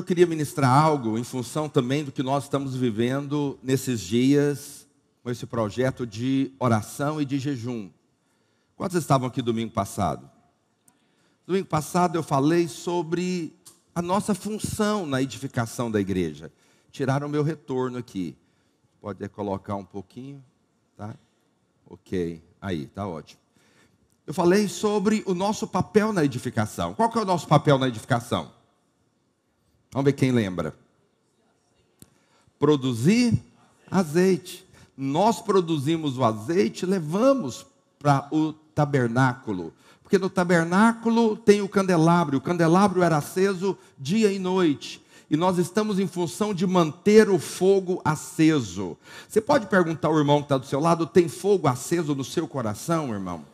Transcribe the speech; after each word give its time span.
eu 0.00 0.04
queria 0.04 0.26
ministrar 0.26 0.70
algo 0.70 1.18
em 1.18 1.22
função 1.22 1.68
também 1.68 2.02
do 2.02 2.10
que 2.10 2.22
nós 2.22 2.44
estamos 2.44 2.74
vivendo 2.74 3.58
nesses 3.62 4.00
dias 4.00 4.88
com 5.22 5.30
esse 5.30 5.44
projeto 5.44 6.06
de 6.06 6.52
oração 6.58 7.20
e 7.20 7.24
de 7.26 7.38
jejum. 7.38 7.90
Quantos 8.76 8.96
estavam 8.96 9.28
aqui 9.28 9.42
domingo 9.42 9.72
passado? 9.72 10.28
Domingo 11.46 11.66
passado 11.66 12.16
eu 12.16 12.22
falei 12.22 12.66
sobre 12.66 13.54
a 13.94 14.00
nossa 14.00 14.34
função 14.34 15.04
na 15.04 15.20
edificação 15.20 15.90
da 15.90 16.00
igreja. 16.00 16.50
Tiraram 16.90 17.26
o 17.26 17.30
meu 17.30 17.42
retorno 17.42 17.98
aqui. 17.98 18.34
Pode 19.02 19.28
colocar 19.28 19.76
um 19.76 19.84
pouquinho, 19.84 20.42
tá? 20.96 21.14
Ok, 21.86 22.42
aí, 22.58 22.86
tá 22.86 23.06
ótimo. 23.06 23.40
Eu 24.26 24.32
falei 24.32 24.66
sobre 24.66 25.22
o 25.26 25.34
nosso 25.34 25.68
papel 25.68 26.10
na 26.10 26.24
edificação. 26.24 26.94
Qual 26.94 27.10
que 27.10 27.18
é 27.18 27.20
o 27.20 27.26
nosso 27.26 27.46
papel 27.46 27.76
na 27.76 27.86
edificação? 27.86 28.59
Vamos 29.92 30.04
ver 30.04 30.12
quem 30.12 30.30
lembra. 30.30 30.74
Produzir 32.58 33.42
azeite. 33.90 34.66
Nós 34.96 35.40
produzimos 35.40 36.18
o 36.18 36.24
azeite, 36.24 36.86
levamos 36.86 37.66
para 37.98 38.28
o 38.30 38.52
tabernáculo. 38.74 39.72
Porque 40.02 40.18
no 40.18 40.28
tabernáculo 40.28 41.36
tem 41.36 41.60
o 41.60 41.68
candelabro. 41.68 42.38
O 42.38 42.40
candelabro 42.40 43.02
era 43.02 43.16
aceso 43.16 43.76
dia 43.98 44.32
e 44.32 44.38
noite. 44.38 45.02
E 45.30 45.36
nós 45.36 45.58
estamos 45.58 46.00
em 46.00 46.08
função 46.08 46.52
de 46.52 46.66
manter 46.66 47.30
o 47.30 47.38
fogo 47.38 48.00
aceso. 48.04 48.96
Você 49.28 49.40
pode 49.40 49.66
perguntar 49.66 50.08
ao 50.08 50.18
irmão 50.18 50.38
que 50.38 50.46
está 50.46 50.58
do 50.58 50.66
seu 50.66 50.80
lado: 50.80 51.06
tem 51.06 51.28
fogo 51.28 51.68
aceso 51.68 52.14
no 52.14 52.24
seu 52.24 52.48
coração, 52.48 53.12
irmão? 53.12 53.44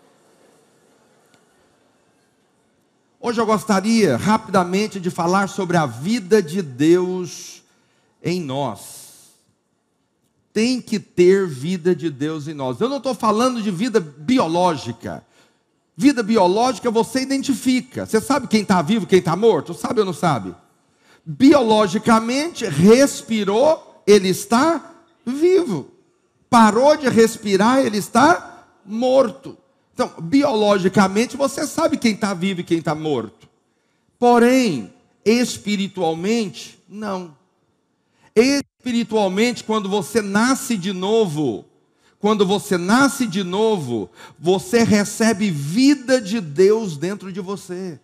Hoje 3.26 3.40
eu 3.40 3.46
gostaria 3.46 4.16
rapidamente 4.16 5.00
de 5.00 5.10
falar 5.10 5.48
sobre 5.48 5.76
a 5.76 5.84
vida 5.84 6.40
de 6.40 6.62
Deus 6.62 7.60
em 8.22 8.40
nós. 8.40 9.32
Tem 10.52 10.80
que 10.80 11.00
ter 11.00 11.44
vida 11.44 11.92
de 11.92 12.08
Deus 12.08 12.46
em 12.46 12.54
nós. 12.54 12.80
Eu 12.80 12.88
não 12.88 12.98
estou 12.98 13.16
falando 13.16 13.60
de 13.60 13.68
vida 13.68 13.98
biológica. 13.98 15.26
Vida 15.96 16.22
biológica 16.22 16.88
você 16.88 17.20
identifica. 17.20 18.06
Você 18.06 18.20
sabe 18.20 18.46
quem 18.46 18.62
está 18.62 18.80
vivo, 18.80 19.08
quem 19.08 19.18
está 19.18 19.34
morto? 19.34 19.74
Sabe 19.74 19.98
ou 19.98 20.06
não 20.06 20.12
sabe? 20.12 20.54
Biologicamente, 21.24 22.64
respirou, 22.64 24.04
ele 24.06 24.28
está 24.28 24.94
vivo. 25.24 25.90
Parou 26.48 26.96
de 26.96 27.08
respirar, 27.08 27.80
ele 27.80 27.98
está 27.98 28.68
morto. 28.84 29.58
Então, 29.96 30.12
biologicamente, 30.20 31.38
você 31.38 31.66
sabe 31.66 31.96
quem 31.96 32.12
está 32.12 32.34
vivo 32.34 32.60
e 32.60 32.64
quem 32.64 32.80
está 32.80 32.94
morto. 32.94 33.48
Porém, 34.18 34.92
espiritualmente, 35.24 36.78
não. 36.86 37.34
Espiritualmente, 38.34 39.64
quando 39.64 39.88
você 39.88 40.20
nasce 40.20 40.76
de 40.76 40.92
novo, 40.92 41.64
quando 42.18 42.44
você 42.44 42.76
nasce 42.76 43.26
de 43.26 43.42
novo, 43.42 44.10
você 44.38 44.82
recebe 44.82 45.50
vida 45.50 46.20
de 46.20 46.42
Deus 46.42 46.98
dentro 46.98 47.32
de 47.32 47.40
você. 47.40 47.98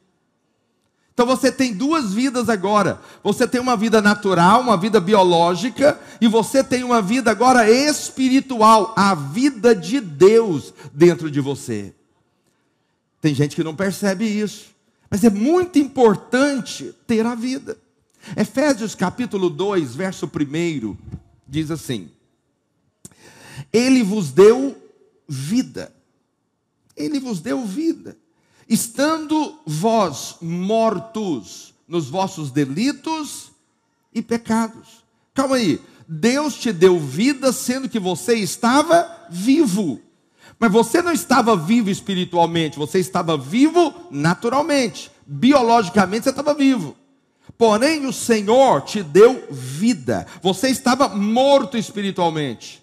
Então 1.12 1.26
você 1.26 1.52
tem 1.52 1.74
duas 1.74 2.12
vidas 2.12 2.48
agora. 2.48 3.00
Você 3.22 3.46
tem 3.46 3.60
uma 3.60 3.76
vida 3.76 4.00
natural, 4.00 4.62
uma 4.62 4.76
vida 4.76 5.00
biológica, 5.00 6.00
e 6.20 6.26
você 6.26 6.64
tem 6.64 6.82
uma 6.82 7.02
vida 7.02 7.30
agora 7.30 7.70
espiritual, 7.70 8.94
a 8.96 9.14
vida 9.14 9.74
de 9.74 10.00
Deus 10.00 10.72
dentro 10.92 11.30
de 11.30 11.40
você. 11.40 11.94
Tem 13.20 13.34
gente 13.34 13.54
que 13.54 13.62
não 13.62 13.76
percebe 13.76 14.24
isso, 14.24 14.70
mas 15.10 15.22
é 15.22 15.30
muito 15.30 15.78
importante 15.78 16.94
ter 17.06 17.26
a 17.26 17.34
vida. 17.34 17.76
Efésios 18.36 18.94
capítulo 18.94 19.50
2, 19.50 19.94
verso 19.94 20.26
1 20.26 20.96
diz 21.46 21.70
assim: 21.70 22.10
Ele 23.70 24.02
vos 24.02 24.30
deu 24.30 24.74
vida. 25.28 25.92
Ele 26.96 27.20
vos 27.20 27.40
deu 27.40 27.64
vida 27.66 28.16
estando 28.72 29.58
vós 29.66 30.36
mortos 30.40 31.74
nos 31.86 32.08
vossos 32.08 32.50
delitos 32.50 33.52
e 34.14 34.22
pecados. 34.22 35.04
Calma 35.34 35.56
aí, 35.56 35.80
Deus 36.08 36.54
te 36.54 36.72
deu 36.72 36.98
vida 36.98 37.52
sendo 37.52 37.88
que 37.88 37.98
você 37.98 38.34
estava 38.34 39.26
vivo. 39.30 40.00
Mas 40.58 40.70
você 40.70 41.02
não 41.02 41.12
estava 41.12 41.56
vivo 41.56 41.90
espiritualmente, 41.90 42.78
você 42.78 42.98
estava 42.98 43.36
vivo 43.36 43.92
naturalmente. 44.10 45.10
Biologicamente 45.26 46.24
você 46.24 46.30
estava 46.30 46.54
vivo. 46.54 46.96
Porém, 47.58 48.06
o 48.06 48.12
Senhor 48.12 48.82
te 48.82 49.02
deu 49.02 49.46
vida. 49.50 50.26
Você 50.40 50.68
estava 50.68 51.08
morto 51.08 51.76
espiritualmente. 51.76 52.82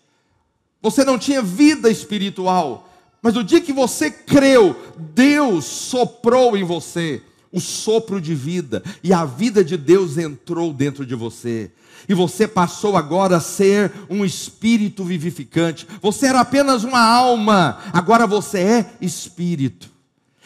Você 0.82 1.04
não 1.04 1.18
tinha 1.18 1.42
vida 1.42 1.90
espiritual. 1.90 2.89
Mas 3.22 3.36
o 3.36 3.44
dia 3.44 3.62
que 3.62 3.74
você 3.74 4.10
creu, 4.10 4.76
Deus 4.98 5.66
soprou 5.66 6.56
em 6.56 6.64
você 6.64 7.22
o 7.52 7.60
sopro 7.60 8.22
de 8.22 8.36
vida, 8.36 8.84
e 9.04 9.12
a 9.12 9.26
vida 9.26 9.64
de 9.64 9.76
Deus 9.76 10.18
entrou 10.18 10.72
dentro 10.72 11.06
de 11.06 11.16
você. 11.16 11.72
E 12.08 12.14
você 12.14 12.48
passou 12.48 12.96
agora 12.96 13.38
a 13.38 13.42
ser 13.42 13.92
um 14.10 14.24
espírito 14.24 15.04
vivificante. 15.04 15.88
Você 16.02 16.28
era 16.28 16.40
apenas 16.40 16.84
uma 16.84 17.02
alma, 17.02 17.80
agora 17.92 18.26
você 18.28 18.60
é 18.60 18.94
espírito. 19.02 19.90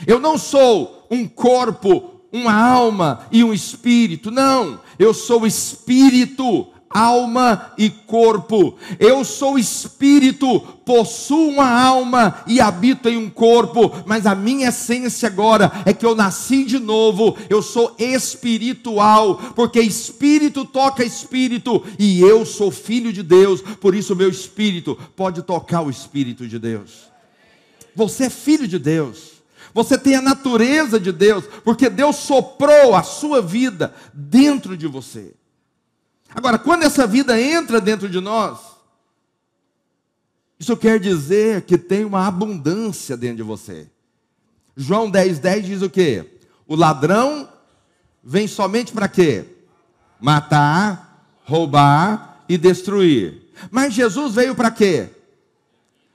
Eu 0.08 0.20
não 0.20 0.38
sou 0.38 1.08
um 1.12 1.28
corpo, 1.28 2.22
uma 2.32 2.54
alma 2.54 3.28
e 3.32 3.44
um 3.44 3.54
espírito, 3.54 4.32
não. 4.32 4.80
Eu 4.98 5.14
sou 5.14 5.46
espírito 5.46 6.68
alma 6.94 7.74
e 7.78 7.90
corpo. 7.90 8.78
Eu 9.00 9.24
sou 9.24 9.58
espírito, 9.58 10.60
possuo 10.86 11.50
uma 11.50 11.70
alma 11.70 12.44
e 12.46 12.62
habito 12.62 13.10
em 13.10 13.18
um 13.18 13.30
corpo, 13.30 13.92
mas 14.06 14.26
a 14.26 14.36
minha 14.36 14.70
essência 14.70 15.28
agora 15.28 15.72
é 15.86 15.94
que 15.94 16.06
eu 16.06 16.16
nasci 16.16 16.64
de 16.64 16.80
novo. 16.80 17.38
Eu 17.50 17.62
sou 17.62 17.96
espiritual, 17.98 19.36
porque 19.56 19.80
espírito 19.82 20.66
toca 20.66 21.04
espírito 21.04 21.84
e 21.98 22.22
eu 22.22 22.46
sou 22.46 22.72
filho 22.72 23.12
de 23.12 23.24
Deus, 23.24 23.62
por 23.62 23.96
isso 23.96 24.16
meu 24.16 24.30
espírito 24.30 24.98
pode 25.16 25.42
tocar 25.42 25.82
o 25.82 25.90
espírito 25.90 26.48
de 26.48 26.60
Deus. 26.60 27.12
Você 27.96 28.26
é 28.26 28.30
filho 28.30 28.68
de 28.68 28.80
Deus. 28.80 29.34
Você 29.74 29.98
tem 29.98 30.16
a 30.16 30.22
natureza 30.22 31.00
de 31.00 31.12
Deus, 31.12 31.46
porque 31.64 31.90
Deus 31.90 32.18
soprou 32.18 32.96
a 32.96 33.02
sua 33.02 33.42
vida 33.42 33.94
dentro 34.14 34.78
de 34.78 34.86
você. 34.86 35.34
Agora, 36.36 36.58
quando 36.58 36.84
essa 36.84 37.06
vida 37.06 37.40
entra 37.40 37.80
dentro 37.80 38.10
de 38.10 38.20
nós, 38.20 38.60
isso 40.60 40.76
quer 40.78 41.00
dizer 41.00 41.64
que 41.64 41.78
tem 41.78 42.06
uma 42.06 42.26
abundância 42.28 43.18
dentro 43.18 43.38
de 43.38 43.44
você. 43.44 43.90
João 44.76 45.12
10,10 45.12 45.40
10 45.40 45.66
diz 45.66 45.82
o 45.82 45.90
que? 45.90 46.26
O 46.68 46.76
ladrão 46.76 47.50
vem 48.24 48.48
somente 48.48 48.92
para 48.92 49.08
quê? 49.08 49.46
Matar, 50.20 51.28
roubar 51.44 52.44
e 52.48 52.58
destruir. 52.58 53.52
Mas 53.70 53.94
Jesus 53.94 54.36
veio 54.36 54.56
para 54.56 54.72
quê? 54.72 55.10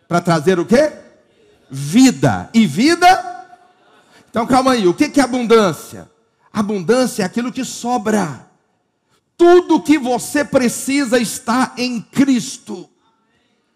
Para 0.09 0.21
trazer 0.21 0.59
o 0.59 0.67
quê? 0.67 0.93
Vida. 1.71 2.49
E 2.55 2.67
vida? 2.67 3.47
Então 4.31 4.47
calma 4.47 4.73
aí, 4.73 4.87
o 4.87 4.95
que 4.95 5.21
é 5.21 5.23
abundância? 5.23 6.11
Abundância 6.53 7.23
é 7.23 7.27
aquilo 7.27 7.53
que 7.53 7.65
sobra. 7.65 8.48
Tudo 9.39 9.81
que 9.81 9.97
você 9.97 10.45
precisa 10.45 11.17
está 11.17 11.73
em 11.79 12.01
Cristo. 12.01 12.91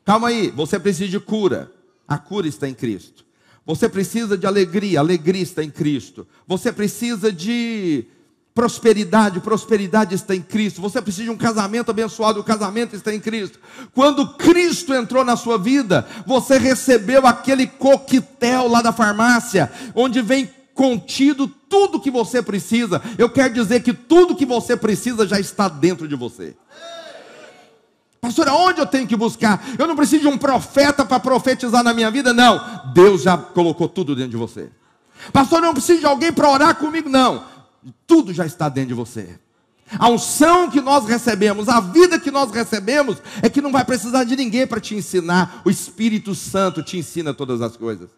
Calma 0.05 0.29
aí, 0.29 0.51
você 0.51 0.79
precisa 0.79 1.09
de 1.09 1.21
cura. 1.21 1.73
A 2.07 2.19
cura 2.19 2.49
está 2.49 2.69
em 2.69 2.75
Cristo. 2.75 3.25
Você 3.65 3.89
precisa 3.89 4.37
de 4.37 4.45
alegria, 4.45 4.99
a 4.99 5.03
alegria 5.03 5.43
está 5.43 5.63
em 5.63 5.71
Cristo. 5.71 6.27
Você 6.49 6.73
precisa 6.73 7.33
de 7.33 8.05
prosperidade, 8.53 9.39
prosperidade 9.39 10.17
está 10.17 10.35
em 10.35 10.43
Cristo. 10.43 10.81
Você 10.81 11.01
precisa 11.01 11.25
de 11.25 11.31
um 11.31 11.37
casamento 11.37 11.93
abençoado, 11.93 12.41
o 12.41 12.45
casamento 12.45 12.97
está 12.97 13.15
em 13.15 13.21
Cristo. 13.21 13.61
Quando 13.95 14.35
Cristo 14.35 14.93
entrou 14.93 15.25
na 15.25 15.37
sua 15.37 15.59
vida, 15.59 16.05
você 16.27 16.59
recebeu 16.59 17.25
aquele 17.25 17.69
coquetel 17.69 18.67
lá 18.67 18.83
da 18.83 18.93
farmácia, 18.93 19.71
onde 19.95 20.21
vem 20.21 20.51
contido 20.75 21.47
tudo 21.47 22.01
que 22.01 22.11
você 22.11 22.43
precisa. 22.43 23.01
Eu 23.19 23.31
quero 23.31 23.55
dizer 23.55 23.83
que 23.83 23.93
tudo 23.93 24.37
que 24.37 24.47
você 24.47 24.77
precisa 24.77 25.27
já 25.27 25.39
está 25.39 25.69
dentro 25.69 26.09
de 26.09 26.17
você. 26.17 26.57
Pastor, 28.21 28.49
aonde 28.49 28.81
eu 28.81 28.87
tenho 28.87 29.07
que 29.07 29.17
buscar? 29.17 29.65
Eu 29.77 29.87
não 29.87 29.97
preciso 29.97 30.23
de 30.23 30.29
um 30.29 30.39
profeta 30.39 31.05
para 31.05 31.19
profetizar 31.19 31.83
na 31.83 31.93
minha 31.93 32.11
vida, 32.11 32.33
não. 32.33 32.93
Deus 32.95 33.23
já 33.23 33.37
colocou 33.37 33.89
tudo 33.89 34.15
dentro 34.15 34.31
de 34.31 34.37
você. 34.37 34.71
Pastor, 35.33 35.59
eu 35.59 35.67
não 35.67 35.75
preciso 35.75 36.01
de 36.01 36.07
alguém 36.07 36.33
para 36.33 36.49
orar 36.49 36.77
comigo, 36.77 37.09
não. 37.09 37.45
Tudo 38.07 38.33
já 38.33 38.47
está 38.47 38.69
dentro 38.69 38.91
de 38.91 38.95
você. 38.95 39.41
A 39.99 40.09
unção 40.09 40.71
que 40.71 40.81
nós 40.81 41.05
recebemos, 41.05 41.69
a 41.69 41.81
vida 41.81 42.19
que 42.19 42.31
nós 42.31 42.51
recebemos, 42.53 43.19
é 43.43 43.49
que 43.49 43.61
não 43.61 43.73
vai 43.73 43.85
precisar 43.85 44.25
de 44.25 44.37
ninguém 44.37 44.67
para 44.67 44.81
te 44.81 44.95
ensinar. 44.95 45.61
O 45.65 45.71
Espírito 45.71 46.35
Santo 46.35 46.83
te 46.83 46.97
ensina 46.97 47.35
todas 47.35 47.61
as 47.61 47.77
coisas. 47.77 48.09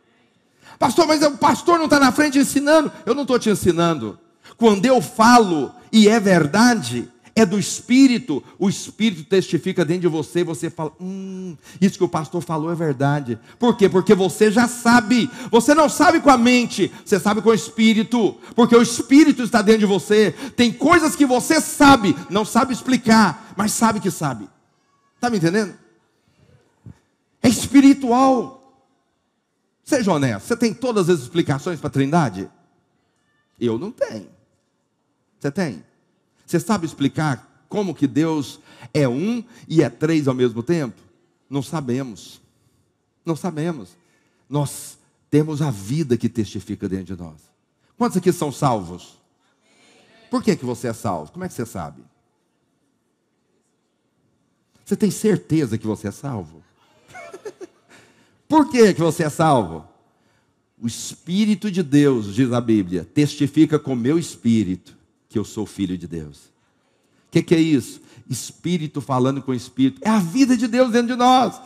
Pastor, 0.79 1.07
mas 1.07 1.23
o 1.23 1.33
pastor 1.33 1.79
não 1.79 1.85
está 1.85 1.99
na 1.99 2.13
frente 2.13 2.39
ensinando. 2.39 2.91
Eu 3.07 3.15
não 3.15 3.23
estou 3.23 3.39
te 3.39 3.51
ensinando. 3.51 4.19
Quando 4.57 4.85
eu 4.87 5.01
falo 5.01 5.73
e 5.93 6.09
é 6.09 6.19
verdade, 6.21 7.09
é 7.37 7.45
do 7.45 7.59
Espírito, 7.59 8.43
o 8.59 8.69
Espírito 8.69 9.25
testifica 9.25 9.85
dentro 9.85 10.03
de 10.03 10.09
você 10.09 10.41
e 10.41 10.45
você 10.45 10.71
fala: 10.71 10.93
hum, 11.01 11.57
isso 11.81 11.99
que 11.99 12.05
o 12.05 12.09
pastor 12.09 12.41
falou 12.41 12.71
é 12.71 12.75
verdade. 12.75 13.39
Por 13.59 13.77
quê? 13.77 13.89
Porque 13.89 14.15
você 14.15 14.51
já 14.51 14.69
sabe, 14.69 15.29
você 15.51 15.75
não 15.75 15.89
sabe 15.89 16.21
com 16.21 16.31
a 16.31 16.39
mente, 16.39 16.93
você 17.05 17.19
sabe 17.19 17.43
com 17.43 17.51
o 17.51 17.55
Espírito, 17.55 18.37
porque 18.55 18.77
o 18.77 18.83
Espírito 18.83 19.43
está 19.43 19.63
dentro 19.63 19.81
de 19.81 19.87
você. 19.87 20.33
Tem 20.57 20.73
coisas 20.73 21.17
que 21.17 21.27
você 21.27 21.61
sabe, 21.61 22.17
não 22.31 22.45
sabe 22.45 22.73
explicar, 22.73 23.53
mas 23.57 23.73
sabe 23.73 23.99
que 23.99 24.11
sabe. 24.11 24.49
Está 25.17 25.29
me 25.29 25.39
entendendo? 25.39 25.75
É 27.43 27.49
espiritual. 27.49 28.64
Seja 29.85 30.13
honesto, 30.13 30.47
você 30.47 30.57
tem 30.57 30.73
todas 30.73 31.11
as 31.11 31.21
explicações 31.21 31.79
para 31.79 31.89
a 31.89 31.93
Trindade? 31.93 32.51
Eu 33.61 33.79
não 33.79 33.93
tenho. 33.93 34.31
Você 35.39 35.51
tem? 35.51 35.85
Você 36.47 36.59
sabe 36.59 36.87
explicar 36.87 37.67
como 37.69 37.95
que 37.95 38.07
Deus 38.07 38.61
é 38.95 39.07
um 39.07 39.45
e 39.69 39.83
é 39.83 39.91
três 39.91 40.27
ao 40.27 40.35
mesmo 40.35 40.63
tempo? 40.63 41.01
Não 41.51 41.63
sabemos. 41.63 42.41
Não 43.27 43.37
sabemos. 43.37 43.91
Nós 44.49 44.97
temos 45.31 45.61
a 45.61 45.71
vida 45.71 46.17
que 46.17 46.29
testifica 46.31 46.89
dentro 46.89 47.15
de 47.15 47.23
nós. 47.23 47.41
Quantos 47.99 48.17
aqui 48.17 48.33
são 48.33 48.51
salvos? 48.51 49.21
Por 50.31 50.43
que, 50.43 50.57
que 50.57 50.65
você 50.65 50.89
é 50.89 50.93
salvo? 50.95 51.31
Como 51.31 51.45
é 51.45 51.49
que 51.49 51.55
você 51.55 51.67
sabe? 51.67 52.03
Você 54.85 54.97
tem 54.97 55.11
certeza 55.11 55.77
que 55.77 55.87
você 55.87 56.09
é 56.09 56.11
salvo? 56.11 56.64
Por 58.49 58.71
que, 58.71 58.95
que 58.95 59.01
você 59.01 59.25
é 59.25 59.31
salvo? 59.31 59.85
O 60.81 60.87
Espírito 60.87 61.71
de 61.71 61.83
Deus, 61.83 62.35
diz 62.35 62.53
a 62.53 62.61
Bíblia, 62.61 63.05
testifica 63.05 63.79
com 63.79 63.95
meu 63.95 64.19
espírito 64.19 64.97
que 65.29 65.39
eu 65.39 65.45
sou 65.45 65.67
filho 65.67 65.97
de 65.97 66.07
Deus. 66.07 66.47
O 67.29 67.31
que, 67.31 67.43
que 67.43 67.55
é 67.55 67.61
isso? 67.61 68.01
Espírito 68.29 69.01
falando 69.01 69.43
com 69.43 69.53
espírito. 69.53 70.01
É 70.05 70.11
a 70.11 70.19
vida 70.19 70.57
de 70.57 70.69
Deus 70.69 70.91
dentro 70.91 71.09
de 71.09 71.17
nós. 71.17 71.61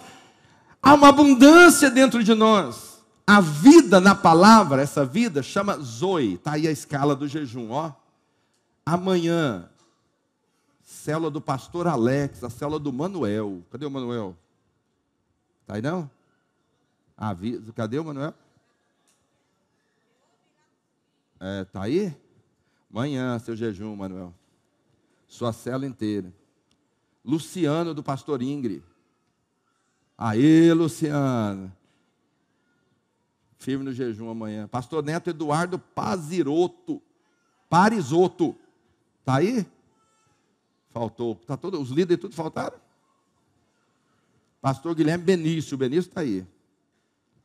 Há 0.82 0.94
uma 0.94 1.08
abundância 1.08 1.90
dentro 1.90 2.22
de 2.22 2.34
nós. 2.34 3.02
A 3.26 3.40
vida 3.40 4.00
na 4.00 4.14
palavra, 4.14 4.80
essa 4.80 5.04
vida 5.04 5.42
chama 5.42 5.78
Zoe. 5.78 6.34
Está 6.34 6.52
aí 6.52 6.66
a 6.66 6.70
escala 6.70 7.14
do 7.14 7.28
jejum, 7.28 7.70
ó. 7.70 7.92
Amanhã, 8.86 9.68
célula 10.82 11.30
do 11.30 11.40
pastor 11.40 11.86
Alex, 11.86 12.42
a 12.42 12.48
célula 12.48 12.78
do 12.78 12.92
Manuel. 12.92 13.62
Cadê 13.70 13.84
o 13.84 13.90
Manuel? 13.90 14.34
Está 15.62 15.74
aí 15.74 15.82
não? 15.82 16.10
Ah, 17.20 17.36
cadê 17.74 17.98
o 17.98 18.04
Manuel? 18.04 18.32
É, 21.40 21.64
tá 21.64 21.82
aí? 21.82 22.16
Amanhã, 22.88 23.36
seu 23.40 23.56
jejum, 23.56 23.96
Manuel. 23.96 24.32
Sua 25.26 25.52
cela 25.52 25.84
inteira. 25.84 26.32
Luciano 27.24 27.92
do 27.92 28.04
pastor 28.04 28.40
Ingrid. 28.40 28.84
Aê, 30.16 30.72
Luciano. 30.72 31.72
Firme 33.58 33.84
no 33.84 33.92
jejum 33.92 34.30
amanhã. 34.30 34.68
Pastor 34.68 35.02
Neto 35.02 35.30
Eduardo 35.30 35.78
Paziroto. 35.78 37.02
Parisoto. 37.68 38.56
Tá 39.24 39.36
aí? 39.36 39.66
Faltou. 40.90 41.34
Tá 41.34 41.56
todo, 41.56 41.80
os 41.80 41.90
líderes 41.90 42.20
tudo 42.20 42.34
faltaram? 42.34 42.78
Pastor 44.60 44.94
Guilherme 44.94 45.24
Benício. 45.24 45.76
Benício 45.76 46.08
está 46.08 46.20
aí. 46.20 46.46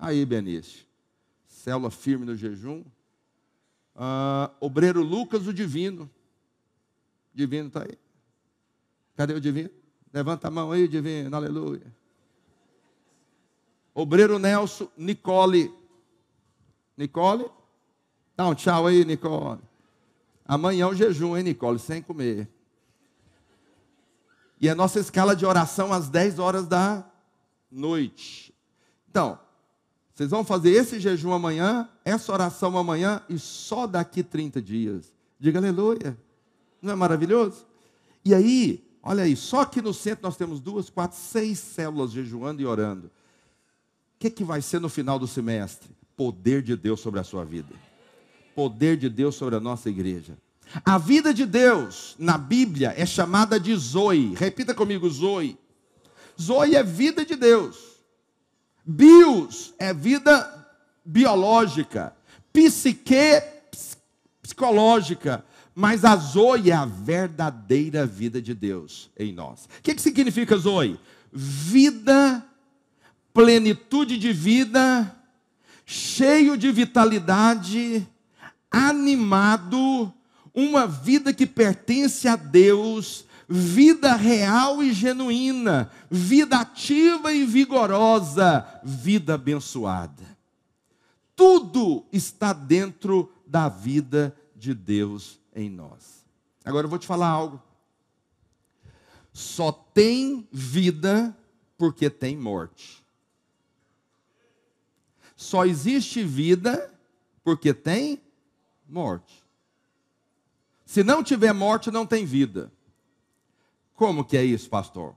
Aí, 0.04 0.26
Benício. 0.26 0.86
Célula 1.48 1.90
firme 1.90 2.26
no 2.26 2.36
jejum. 2.36 2.84
Ah, 3.96 4.52
obreiro 4.60 5.02
Lucas, 5.02 5.48
o 5.48 5.54
divino. 5.54 6.12
Divino 7.34 7.70
está 7.70 7.84
aí. 7.84 7.98
Cadê 9.16 9.34
o 9.34 9.40
divino? 9.40 9.70
Levanta 10.12 10.50
a 10.50 10.52
mão 10.52 10.74
aí, 10.74 10.90
divino, 10.90 11.34
aleluia. 11.34 11.90
Obreiro 13.94 14.38
Nelson, 14.38 14.90
Nicole. 14.98 15.74
Nicole? 16.98 17.50
Dá 18.36 18.46
um 18.50 18.54
tchau 18.54 18.88
aí, 18.88 19.06
Nicole. 19.06 19.62
Amanhã 20.44 20.84
é 20.84 20.88
o 20.88 20.94
jejum, 20.94 21.38
hein, 21.38 21.44
Nicole? 21.44 21.80
Sem 21.80 22.02
comer. 22.02 22.50
E 24.60 24.68
a 24.68 24.76
nossa 24.76 25.00
escala 25.00 25.34
de 25.34 25.46
oração 25.46 25.94
às 25.94 26.10
10 26.10 26.40
horas 26.40 26.68
da 26.68 27.10
noite. 27.72 28.54
Então, 29.10 29.40
vocês 30.14 30.30
vão 30.30 30.46
fazer 30.46 30.72
esse 30.72 31.00
jejum 31.00 31.34
amanhã, 31.34 31.90
essa 32.06 32.32
oração 32.32 32.78
amanhã 32.78 33.22
e 33.28 33.40
só 33.40 33.88
daqui 33.88 34.22
30 34.22 34.62
dias. 34.62 35.12
Diga 35.40 35.58
aleluia. 35.58 36.18
Não 36.82 36.94
é 36.94 36.96
maravilhoso? 36.96 37.66
E 38.24 38.34
aí, 38.34 38.84
olha 39.02 39.24
aí, 39.24 39.36
só 39.36 39.66
que 39.66 39.82
no 39.82 39.94
centro 39.94 40.24
nós 40.24 40.38
temos 40.38 40.60
duas, 40.60 40.90
quatro, 40.90 41.18
seis 41.18 41.58
células 41.58 42.12
jejuando 42.12 42.62
e 42.62 42.66
orando. 42.66 43.08
O 43.08 43.12
que, 44.20 44.30
que 44.30 44.44
vai 44.44 44.62
ser 44.62 44.80
no 44.80 44.88
final 44.88 45.18
do 45.18 45.28
semestre? 45.28 45.90
Poder 46.16 46.62
de 46.62 46.76
Deus 46.76 47.00
sobre 47.00 47.20
a 47.20 47.24
sua 47.24 47.44
vida. 47.44 47.74
Poder 48.56 48.98
de 48.98 49.10
Deus 49.10 49.34
sobre 49.34 49.56
a 49.56 49.60
nossa 49.60 49.90
igreja. 49.90 50.38
A 50.86 50.98
vida 50.98 51.34
de 51.34 51.46
Deus 51.46 52.16
na 52.20 52.38
Bíblia 52.38 52.94
é 52.96 53.06
chamada 53.06 53.60
de 53.60 53.76
Zoe. 53.76 54.34
Repita 54.36 54.76
comigo, 54.76 55.10
Zoe. 55.10 55.58
Zoe 56.40 56.76
é 56.76 56.84
vida 56.84 57.26
de 57.26 57.36
Deus. 57.36 57.93
Bios 58.86 59.74
é 59.80 59.94
vida 59.94 60.68
biológica, 61.06 62.14
psique 62.52 63.42
psicológica, 64.42 65.44
mas 65.74 66.04
a 66.06 66.16
Zoe 66.16 66.70
é 66.70 66.74
a 66.74 66.86
verdadeira 66.86 68.06
vida 68.06 68.42
de 68.42 68.54
Deus 68.54 69.10
em 69.18 69.34
nós. 69.34 69.66
O 69.66 69.82
que, 69.82 69.96
que 69.96 70.02
significa 70.02 70.58
Zoe? 70.58 71.00
Vida, 71.32 72.46
plenitude 73.34 74.18
de 74.18 74.32
vida, 74.32 75.16
cheio 75.86 76.58
de 76.58 76.72
vitalidade, 76.72 78.08
animado, 78.70 80.14
uma 80.54 80.86
vida 80.86 81.34
que 81.34 81.48
pertence 81.48 82.28
a 82.28 82.36
Deus, 82.36 83.26
vida 83.48 84.16
real 84.16 84.82
e 84.84 84.94
genuína, 84.94 85.92
vida 86.10 86.60
ativa 86.60 87.34
e 87.34 87.46
vigorosa, 87.46 88.66
vida 88.84 89.36
abençoada. 89.36 90.24
Tudo 91.36 92.06
está 92.12 92.54
dentro 92.54 93.32
da 93.46 93.68
vida 93.68 94.36
de 94.56 94.74
Deus 94.74 95.40
em 95.56 95.70
nós. 95.70 96.26
Agora 96.64 96.86
eu 96.86 96.90
vou 96.90 97.00
te 97.00 97.08
falar 97.08 97.28
algo. 97.28 97.62
Só 99.32 99.72
tem 99.72 100.48
vida 100.52 101.36
porque 101.78 102.10
tem 102.10 102.38
morte. 102.38 103.04
Só 105.36 105.66
existe 105.66 106.24
vida 106.24 106.94
porque 107.44 107.74
tem 107.74 108.22
morte. 108.88 109.44
Se 110.86 111.04
não 111.04 111.24
tiver 111.24 111.52
morte, 111.52 111.90
não 111.90 112.06
tem 112.06 112.26
vida. 112.26 112.72
Como 113.96 114.26
que 114.26 114.38
é 114.38 114.44
isso, 114.44 114.70
pastor? 114.70 115.16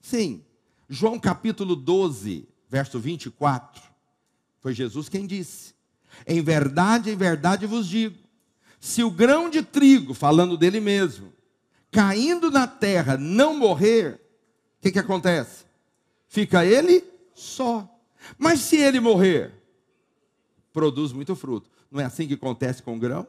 Sim, 0.00 0.44
João 0.88 1.18
capítulo 1.18 1.74
12, 1.74 2.48
verso 2.68 2.98
24. 2.98 3.82
Foi 4.60 4.72
Jesus 4.72 5.08
quem 5.08 5.26
disse: 5.26 5.74
Em 6.26 6.42
verdade, 6.42 7.10
em 7.10 7.16
verdade 7.16 7.66
vos 7.66 7.86
digo, 7.86 8.16
se 8.80 9.02
o 9.02 9.10
grão 9.10 9.48
de 9.48 9.62
trigo, 9.62 10.14
falando 10.14 10.56
dele 10.56 10.80
mesmo, 10.80 11.32
caindo 11.90 12.50
na 12.50 12.66
terra 12.66 13.16
não 13.16 13.56
morrer, 13.56 14.20
o 14.78 14.82
que, 14.82 14.92
que 14.92 14.98
acontece? 14.98 15.64
Fica 16.28 16.64
ele 16.64 17.04
só. 17.34 17.88
Mas 18.36 18.60
se 18.60 18.76
ele 18.76 19.00
morrer, 19.00 19.52
produz 20.72 21.12
muito 21.12 21.34
fruto. 21.36 21.70
Não 21.90 22.00
é 22.00 22.04
assim 22.04 22.26
que 22.26 22.34
acontece 22.34 22.82
com 22.82 22.96
o 22.96 22.98
grão? 22.98 23.26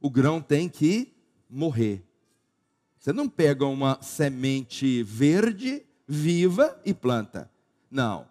O 0.00 0.10
grão 0.10 0.40
tem 0.40 0.68
que 0.68 1.12
morrer. 1.48 2.04
Você 3.02 3.12
não 3.12 3.28
pega 3.28 3.66
uma 3.66 3.98
semente 4.00 5.02
verde, 5.02 5.82
viva 6.06 6.80
e 6.84 6.94
planta. 6.94 7.50
Não. 7.90 8.28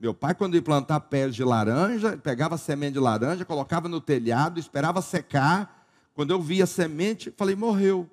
Meu 0.00 0.14
pai, 0.14 0.34
quando 0.34 0.54
ia 0.54 0.62
plantar 0.62 1.00
pés 1.00 1.34
de 1.34 1.44
laranja, 1.44 2.16
pegava 2.16 2.54
a 2.54 2.58
semente 2.58 2.94
de 2.94 2.98
laranja, 2.98 3.44
colocava 3.44 3.90
no 3.90 4.00
telhado, 4.00 4.58
esperava 4.58 5.02
secar. 5.02 5.86
Quando 6.14 6.30
eu 6.30 6.40
via 6.40 6.64
a 6.64 6.66
semente, 6.66 7.30
falei, 7.36 7.54
morreu. 7.54 8.08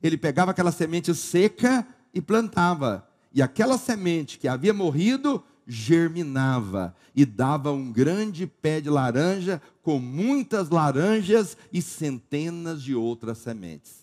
Ele 0.00 0.16
pegava 0.16 0.52
aquela 0.52 0.70
semente 0.70 1.12
seca 1.12 1.84
e 2.14 2.20
plantava. 2.20 3.04
E 3.34 3.42
aquela 3.42 3.76
semente 3.76 4.38
que 4.38 4.46
havia 4.46 4.72
morrido 4.72 5.42
germinava 5.66 6.94
e 7.16 7.26
dava 7.26 7.72
um 7.72 7.90
grande 7.90 8.46
pé 8.46 8.80
de 8.80 8.88
laranja 8.88 9.60
com 9.82 9.98
muitas 9.98 10.70
laranjas 10.70 11.56
e 11.72 11.82
centenas 11.82 12.80
de 12.80 12.94
outras 12.94 13.38
sementes. 13.38 14.01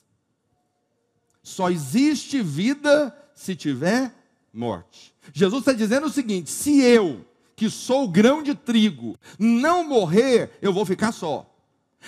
Só 1.41 1.69
existe 1.69 2.41
vida 2.41 3.15
se 3.34 3.55
tiver 3.55 4.13
morte. 4.53 5.13
Jesus 5.34 5.62
está 5.62 5.74
dizendo 5.74 6.08
o 6.08 6.12
seguinte: 6.12 6.50
se 6.50 6.81
eu, 6.81 7.25
que 7.55 7.69
sou 7.69 8.05
o 8.05 8.10
grão 8.10 8.41
de 8.43 8.55
trigo, 8.55 9.17
não 9.38 9.84
morrer, 9.84 10.58
eu 10.62 10.74
vou 10.74 10.86
ficar 10.86 11.12
só. 11.12 11.46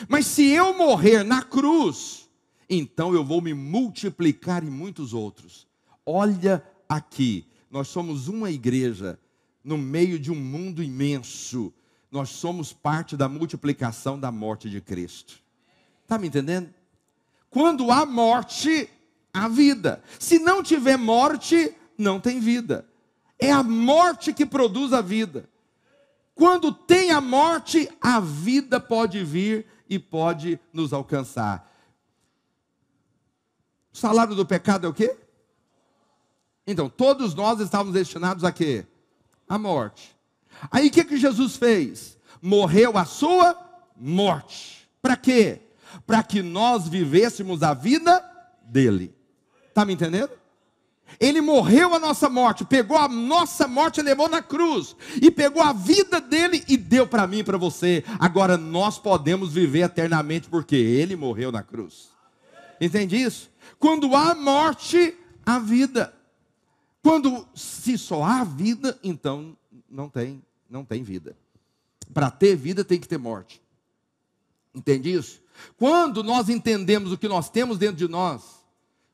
Mas 0.08 0.26
se 0.26 0.48
eu 0.48 0.78
morrer 0.78 1.24
na 1.24 1.42
cruz, 1.42 2.30
então 2.70 3.14
eu 3.14 3.24
vou 3.24 3.42
me 3.42 3.54
multiplicar 3.54 4.64
em 4.64 4.70
muitos 4.70 5.14
outros. 5.14 5.68
Olha 6.06 6.64
aqui, 6.88 7.46
nós 7.70 7.88
somos 7.90 8.28
uma 8.28 8.50
igreja 8.50 9.20
no 9.64 9.78
meio 9.78 10.18
de 10.18 10.32
um 10.32 10.36
mundo 10.36 10.82
imenso. 10.82 11.74
Nós 12.10 12.30
somos 12.30 12.74
parte 12.74 13.16
da 13.16 13.30
multiplicação 13.30 14.20
da 14.20 14.32
morte 14.32 14.70
de 14.70 14.82
Cristo. 14.82 15.42
Está 16.04 16.18
me 16.18 16.28
entendendo? 16.28 16.74
Quando 17.50 17.92
há 17.92 18.06
morte, 18.06 18.90
há 19.34 19.48
vida. 19.48 20.04
Se 20.20 20.40
não 20.40 20.62
tiver 20.64 20.98
morte, 20.98 21.76
não 21.98 22.20
tem 22.20 22.40
vida. 22.40 22.86
É 23.40 23.52
a 23.52 23.64
morte 23.64 24.34
que 24.34 24.46
produz 24.46 24.94
a 24.94 25.02
vida. 25.02 25.50
Quando 26.36 26.72
tem 26.72 27.12
a 27.12 27.22
morte, 27.22 27.90
a 28.02 28.20
vida 28.20 28.80
pode 28.80 29.24
vir 29.24 29.66
e 29.90 30.00
pode 30.00 30.60
nos 30.72 30.94
alcançar. 30.94 31.70
O 33.94 33.98
salário 33.98 34.36
do 34.36 34.46
pecado 34.46 34.88
é 34.88 34.90
o 34.90 34.94
quê? 34.94 35.18
Então, 36.66 36.90
todos 36.90 37.34
nós 37.34 37.60
estávamos 37.60 37.94
destinados 37.94 38.44
a 38.44 38.52
quê? 38.52 38.86
A 39.48 39.58
morte. 39.58 40.16
Aí 40.70 40.88
o 40.88 40.92
que, 40.92 41.04
que 41.04 41.18
Jesus 41.18 41.56
fez? 41.56 42.18
Morreu 42.42 42.98
a 42.98 43.06
sua 43.06 43.58
morte. 43.96 44.88
Para 45.02 45.18
quê? 45.18 45.62
Para 46.06 46.24
que 46.24 46.42
nós 46.42 46.88
vivêssemos 46.88 47.64
a 47.64 47.74
vida 47.74 48.24
dele. 48.64 49.14
Está 49.72 49.86
me 49.86 49.94
entendendo? 49.94 50.32
Ele 51.20 51.42
morreu 51.42 51.94
a 51.94 52.00
nossa 52.00 52.30
morte, 52.30 52.66
pegou 52.66 52.98
a 52.98 53.08
nossa 53.08 53.68
morte 53.68 54.00
e 54.00 54.04
levou 54.04 54.30
na 54.30 54.42
cruz, 54.42 54.96
e 55.22 55.32
pegou 55.32 55.62
a 55.62 55.74
vida 55.74 56.22
dele 56.22 56.64
e 56.68 56.78
deu 56.78 57.08
para 57.08 57.26
mim 57.26 57.40
e 57.40 57.44
para 57.44 57.58
você. 57.58 58.04
Agora 58.20 58.58
nós 58.58 58.98
podemos 58.98 59.54
viver 59.54 59.82
eternamente 59.82 60.50
porque 60.50 60.76
ele 60.76 61.16
morreu 61.16 61.52
na 61.52 61.64
cruz. 61.64 62.10
Entende 62.80 63.16
isso? 63.16 63.50
Quando 63.80 64.16
há 64.16 64.36
morte, 64.36 65.18
há 65.46 65.60
vida. 65.60 66.14
Quando 67.02 67.48
se 67.56 67.98
só 67.98 68.24
há 68.24 68.44
vida, 68.44 68.98
então 69.04 69.58
não 69.90 70.10
tem, 70.10 70.42
não 70.70 70.84
tem 70.84 71.02
vida. 71.02 71.36
Para 72.14 72.30
ter 72.30 72.56
vida 72.56 72.84
tem 72.84 73.00
que 73.00 73.08
ter 73.08 73.18
morte. 73.18 73.62
Entende 74.74 75.12
isso? 75.12 75.42
Quando 75.78 76.24
nós 76.24 76.50
entendemos 76.50 77.12
o 77.12 77.18
que 77.18 77.28
nós 77.28 77.50
temos 77.50 77.78
dentro 77.78 77.98
de 77.98 78.08
nós, 78.08 78.61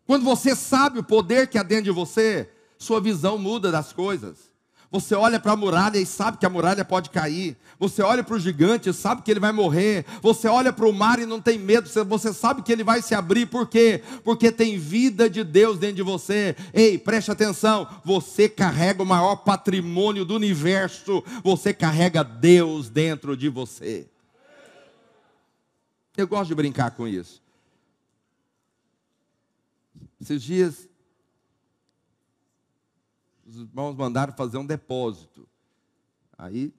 quando 0.08 0.24
você 0.24 0.56
sabe 0.56 1.00
o 1.00 1.04
poder 1.04 1.48
que 1.48 1.58
há 1.58 1.64
dentro 1.64 1.84
de 1.84 1.92
você, 1.92 2.50
sua 2.80 3.02
visão 3.02 3.38
muda 3.38 3.70
das 3.70 3.92
coisas. 3.92 4.48
Você 4.90 5.14
olha 5.14 5.38
para 5.38 5.52
a 5.52 5.56
muralha 5.58 5.98
e 5.98 6.06
sabe 6.06 6.38
que 6.38 6.46
a 6.46 6.50
muralha 6.50 6.86
pode 6.86 7.10
cair. 7.10 7.58
Você 7.78 8.02
olha 8.02 8.24
para 8.24 8.36
o 8.36 8.40
gigante 8.40 8.90
e 8.90 8.94
sabe 8.94 9.22
que 9.22 9.30
ele 9.30 9.40
vai 9.42 9.52
morrer. 9.52 10.06
Você 10.22 10.48
olha 10.48 10.72
para 10.72 10.88
o 10.88 10.94
mar 10.94 11.20
e 11.20 11.26
não 11.26 11.42
tem 11.42 11.60
medo. 11.60 11.90
Você 11.90 12.34
sabe 12.34 12.62
que 12.62 12.72
ele 12.72 12.86
vai 12.86 13.02
se 13.02 13.14
abrir. 13.14 13.48
Por 13.48 13.68
quê? 13.68 14.02
Porque 14.24 14.50
tem 14.50 14.80
vida 14.80 15.30
de 15.30 15.44
Deus 15.44 15.78
dentro 15.78 15.98
de 15.98 16.04
você. 16.04 16.56
Ei, 16.74 16.98
preste 16.98 17.30
atenção. 17.30 17.86
Você 18.06 18.48
carrega 18.48 19.04
o 19.04 19.06
maior 19.06 19.36
patrimônio 19.36 20.24
do 20.24 20.36
universo. 20.36 21.22
Você 21.44 21.74
carrega 21.74 22.24
Deus 22.24 22.90
dentro 22.90 23.36
de 23.36 23.50
você. 23.50 24.08
Eu 26.16 26.28
gosto 26.30 26.48
de 26.48 26.56
brincar 26.56 26.92
com 26.92 27.06
isso. 27.06 27.46
Esses 30.20 30.42
dias, 30.42 30.90
os 33.46 33.58
irmãos 33.58 33.96
mandaram 33.96 34.34
fazer 34.34 34.58
um 34.58 34.66
depósito. 34.66 35.48
Aí, 36.38 36.74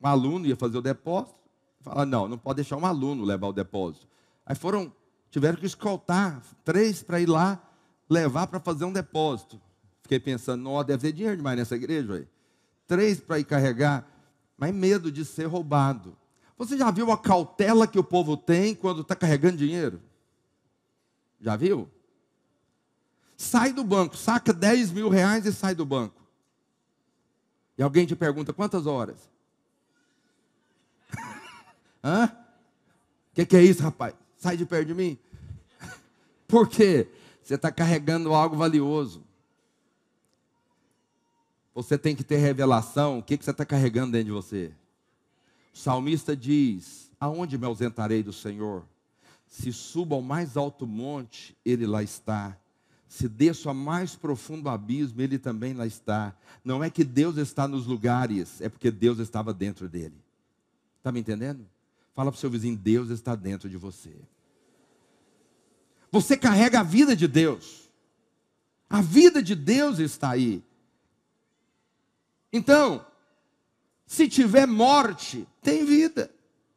um 0.00 0.06
aluno 0.06 0.46
ia 0.46 0.56
fazer 0.56 0.78
o 0.78 0.82
depósito, 0.82 1.38
falaram, 1.80 2.10
não, 2.10 2.28
não 2.28 2.38
pode 2.38 2.56
deixar 2.56 2.76
um 2.76 2.86
aluno 2.86 3.24
levar 3.24 3.48
o 3.48 3.52
depósito. 3.52 4.06
Aí 4.44 4.54
foram, 4.54 4.92
tiveram 5.30 5.58
que 5.58 5.66
escoltar 5.66 6.42
três 6.64 7.02
para 7.02 7.20
ir 7.20 7.28
lá 7.28 7.62
levar 8.08 8.46
para 8.46 8.60
fazer 8.60 8.84
um 8.84 8.92
depósito. 8.92 9.60
Fiquei 10.02 10.20
pensando, 10.20 10.62
não, 10.62 10.84
deve 10.84 11.02
ter 11.02 11.12
dinheiro 11.12 11.36
demais 11.36 11.58
nessa 11.58 11.74
igreja, 11.74 12.14
aí. 12.14 12.28
Três 12.86 13.18
para 13.18 13.40
ir 13.40 13.44
carregar, 13.44 14.08
mas 14.56 14.72
medo 14.72 15.10
de 15.10 15.24
ser 15.24 15.46
roubado. 15.46 16.16
Você 16.56 16.78
já 16.78 16.90
viu 16.90 17.10
a 17.10 17.18
cautela 17.18 17.86
que 17.86 17.98
o 17.98 18.04
povo 18.04 18.36
tem 18.36 18.74
quando 18.74 19.02
está 19.02 19.16
carregando 19.16 19.56
dinheiro? 19.56 20.00
Já 21.40 21.56
viu? 21.56 21.90
Sai 23.36 23.72
do 23.72 23.84
banco, 23.84 24.16
saca 24.16 24.52
10 24.52 24.92
mil 24.92 25.08
reais 25.08 25.44
e 25.46 25.52
sai 25.52 25.74
do 25.74 25.84
banco. 25.84 26.22
E 27.76 27.82
alguém 27.82 28.06
te 28.06 28.16
pergunta 28.16 28.52
quantas 28.52 28.86
horas? 28.86 29.30
Hã? 32.02 32.26
O 32.26 33.34
que, 33.34 33.44
que 33.44 33.56
é 33.56 33.62
isso, 33.62 33.82
rapaz? 33.82 34.14
Sai 34.38 34.56
de 34.56 34.64
perto 34.64 34.88
de 34.88 34.94
mim. 34.94 35.18
Por 36.48 36.68
quê? 36.68 37.08
Você 37.42 37.54
está 37.54 37.70
carregando 37.70 38.34
algo 38.34 38.56
valioso. 38.56 39.22
Você 41.74 41.98
tem 41.98 42.16
que 42.16 42.24
ter 42.24 42.38
revelação. 42.38 43.18
O 43.18 43.22
que, 43.22 43.36
que 43.36 43.44
você 43.44 43.50
está 43.50 43.64
carregando 43.64 44.12
dentro 44.12 44.26
de 44.26 44.32
você? 44.32 44.72
O 45.74 45.76
salmista 45.76 46.34
diz: 46.34 47.12
Aonde 47.20 47.58
me 47.58 47.66
ausentarei 47.66 48.22
do 48.22 48.32
Senhor? 48.32 48.82
Se 49.46 49.72
subo 49.72 50.14
ao 50.14 50.22
mais 50.22 50.56
alto 50.56 50.86
monte, 50.86 51.56
Ele 51.64 51.86
lá 51.86 52.02
está. 52.02 52.58
Se 53.08 53.28
desço 53.28 53.70
a 53.70 53.74
mais 53.74 54.16
profundo 54.16 54.68
abismo, 54.68 55.20
ele 55.20 55.38
também 55.38 55.72
lá 55.72 55.86
está. 55.86 56.36
Não 56.64 56.82
é 56.82 56.90
que 56.90 57.04
Deus 57.04 57.36
está 57.36 57.68
nos 57.68 57.86
lugares, 57.86 58.60
é 58.60 58.68
porque 58.68 58.90
Deus 58.90 59.18
estava 59.18 59.54
dentro 59.54 59.88
dele. 59.88 60.16
Está 60.98 61.12
me 61.12 61.20
entendendo? 61.20 61.66
Fala 62.14 62.32
para 62.32 62.36
o 62.36 62.40
seu 62.40 62.50
vizinho: 62.50 62.76
Deus 62.76 63.10
está 63.10 63.34
dentro 63.34 63.68
de 63.68 63.76
você. 63.76 64.14
Você 66.10 66.36
carrega 66.36 66.80
a 66.80 66.82
vida 66.82 67.14
de 67.14 67.28
Deus. 67.28 67.90
A 68.88 69.00
vida 69.00 69.42
de 69.42 69.54
Deus 69.54 69.98
está 69.98 70.30
aí. 70.30 70.62
Então, 72.52 73.04
se 74.06 74.28
tiver 74.28 74.66
morte, 74.66 75.46
tem 75.60 75.84
vida. 75.84 76.30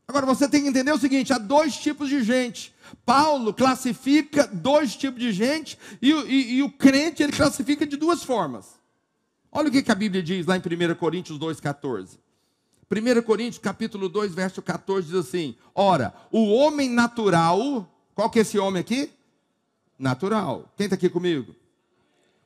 Agora 0.10 0.26
você 0.26 0.50
tem 0.50 0.64
que 0.64 0.70
entender 0.70 0.92
o 0.92 0.98
seguinte: 0.98 1.32
há 1.32 1.38
dois 1.38 1.78
tipos 1.78 2.10
de 2.10 2.24
gente. 2.24 2.74
Paulo 3.06 3.54
classifica 3.54 4.48
dois 4.48 4.96
tipos 4.96 5.20
de 5.20 5.32
gente 5.32 5.78
e, 6.02 6.12
e, 6.12 6.54
e 6.56 6.64
o 6.64 6.72
crente 6.72 7.22
ele 7.22 7.32
classifica 7.32 7.86
de 7.86 7.96
duas 7.96 8.24
formas. 8.24 8.80
Olha 9.52 9.70
o 9.70 9.72
que, 9.72 9.84
que 9.84 9.92
a 9.92 9.96
Bíblia 9.96 10.24
diz 10.24 10.48
lá 10.48 10.58
em 10.58 10.62
1 10.62 10.96
Coríntios 10.96 11.38
2,14. 11.38 12.18
1 12.90 13.22
Coríntios 13.22 13.60
capítulo 13.60 14.10
2, 14.10 14.34
verso 14.34 14.64
14 14.64 15.10
diz 15.10 15.16
assim: 15.16 15.56
Ora, 15.76 16.12
o 16.32 16.56
homem 16.56 16.90
natural, 16.90 17.88
qual 18.16 18.32
que 18.32 18.40
é 18.40 18.42
esse 18.42 18.58
homem 18.58 18.82
aqui? 18.82 19.12
Natural. 20.00 20.74
Quem 20.76 20.86
está 20.86 20.96
aqui 20.96 21.08
comigo? 21.08 21.56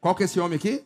Qual 0.01 0.13
que 0.13 0.23
é 0.23 0.25
esse 0.25 0.37
homem 0.37 0.57
aqui? 0.57 0.83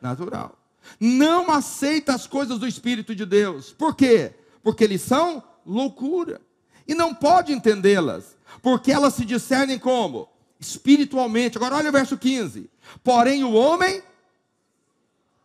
Natural. 0.00 0.58
Não 0.98 1.50
aceita 1.50 2.14
as 2.14 2.26
coisas 2.26 2.58
do 2.58 2.66
Espírito 2.66 3.14
de 3.14 3.26
Deus. 3.26 3.70
Por 3.70 3.94
quê? 3.94 4.32
Porque 4.62 4.82
eles 4.82 5.02
são 5.02 5.44
loucura. 5.70 6.40
E 6.86 6.94
não 6.94 7.14
pode 7.14 7.52
entendê-las, 7.52 8.36
porque 8.60 8.90
elas 8.90 9.14
se 9.14 9.24
discernem 9.24 9.78
como? 9.78 10.28
Espiritualmente. 10.58 11.56
Agora 11.56 11.76
olha 11.76 11.88
o 11.88 11.92
verso 11.92 12.18
15. 12.18 12.68
Porém, 13.04 13.44
o 13.44 13.52
homem, 13.52 14.02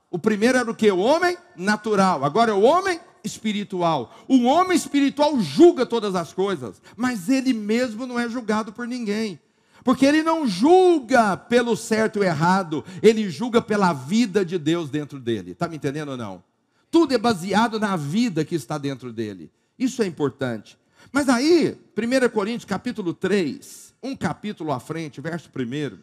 o 0.09 0.17
primeiro 0.17 0.57
era 0.57 0.69
o 0.69 0.75
que? 0.75 0.91
O 0.91 0.97
homem 0.97 1.37
natural. 1.55 2.25
Agora 2.25 2.51
é 2.51 2.53
o 2.53 2.63
homem 2.63 2.99
espiritual. 3.23 4.15
O 4.27 4.43
homem 4.43 4.75
espiritual 4.75 5.39
julga 5.39 5.85
todas 5.85 6.15
as 6.15 6.33
coisas, 6.33 6.81
mas 6.95 7.29
ele 7.29 7.53
mesmo 7.53 8.07
não 8.07 8.19
é 8.19 8.27
julgado 8.27 8.73
por 8.73 8.87
ninguém. 8.87 9.39
Porque 9.83 10.03
ele 10.03 10.23
não 10.23 10.47
julga 10.47 11.37
pelo 11.37 11.77
certo 11.77 12.23
e 12.23 12.25
errado, 12.25 12.83
ele 13.03 13.29
julga 13.29 13.61
pela 13.61 13.93
vida 13.93 14.43
de 14.43 14.57
Deus 14.57 14.89
dentro 14.89 15.19
dele. 15.19 15.51
Está 15.51 15.67
me 15.67 15.75
entendendo 15.75 16.09
ou 16.09 16.17
não? 16.17 16.43
Tudo 16.89 17.13
é 17.13 17.19
baseado 17.19 17.79
na 17.79 17.95
vida 17.95 18.43
que 18.43 18.55
está 18.55 18.79
dentro 18.79 19.13
dele. 19.13 19.51
Isso 19.77 20.01
é 20.01 20.05
importante. 20.05 20.77
Mas 21.11 21.29
aí, 21.29 21.77
1 21.97 22.29
Coríntios 22.29 22.65
capítulo 22.65 23.13
3, 23.13 23.93
um 24.01 24.15
capítulo 24.15 24.71
à 24.71 24.79
frente, 24.79 25.21
verso 25.21 25.49
1, 25.49 25.97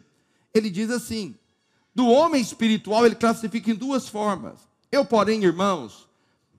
ele 0.53 0.69
diz 0.69 0.89
assim: 0.89 1.35
do 1.93 2.07
homem 2.07 2.41
espiritual 2.41 3.05
ele 3.05 3.15
classifica 3.15 3.69
em 3.69 3.75
duas 3.75 4.07
formas. 4.07 4.59
Eu, 4.91 5.05
porém, 5.05 5.43
irmãos, 5.43 6.07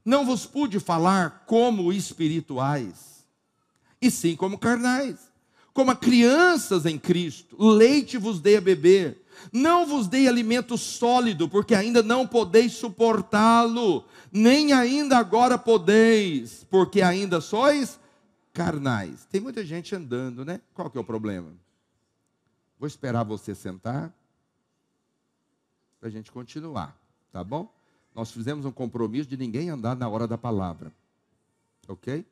não 0.04 0.24
vos 0.24 0.46
pude 0.46 0.78
falar 0.78 1.44
como 1.46 1.92
espirituais, 1.92 3.24
e 4.00 4.10
sim 4.10 4.36
como 4.36 4.58
carnais, 4.58 5.18
como 5.72 5.90
a 5.90 5.96
crianças 5.96 6.86
em 6.86 6.98
Cristo. 6.98 7.56
Leite 7.58 8.18
vos 8.18 8.40
dei 8.40 8.56
a 8.56 8.60
beber, 8.60 9.23
não 9.52 9.86
vos 9.86 10.08
dei 10.08 10.28
alimento 10.28 10.76
sólido, 10.76 11.48
porque 11.48 11.74
ainda 11.74 12.02
não 12.02 12.26
podeis 12.26 12.72
suportá-lo, 12.72 14.04
nem 14.32 14.72
ainda 14.72 15.18
agora 15.18 15.56
podeis, 15.56 16.64
porque 16.70 17.02
ainda 17.02 17.40
sois 17.40 17.98
carnais. 18.52 19.26
Tem 19.26 19.40
muita 19.40 19.64
gente 19.64 19.94
andando, 19.94 20.44
né? 20.44 20.60
Qual 20.72 20.88
que 20.88 20.96
é 20.96 21.00
o 21.00 21.04
problema? 21.04 21.52
Vou 22.78 22.86
esperar 22.86 23.24
você 23.24 23.54
sentar 23.54 24.12
para 25.98 26.08
a 26.08 26.12
gente 26.12 26.30
continuar, 26.30 26.96
tá 27.32 27.42
bom? 27.42 27.72
Nós 28.14 28.30
fizemos 28.30 28.64
um 28.64 28.70
compromisso 28.70 29.28
de 29.28 29.36
ninguém 29.36 29.70
andar 29.70 29.96
na 29.96 30.08
hora 30.08 30.28
da 30.28 30.38
palavra, 30.38 30.92
ok? 31.88 32.24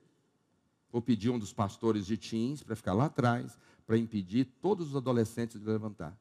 Vou 0.93 1.01
pedir 1.01 1.31
um 1.31 1.39
dos 1.39 1.53
pastores 1.53 2.07
de 2.07 2.17
teens 2.17 2.63
para 2.63 2.77
ficar 2.77 2.93
lá 2.93 3.07
atrás, 3.07 3.59
para 3.87 3.97
impedir 3.97 4.45
todos 4.61 4.91
os 4.91 4.97
adolescentes 4.97 5.59
de 5.59 5.67
levantar. 5.67 6.17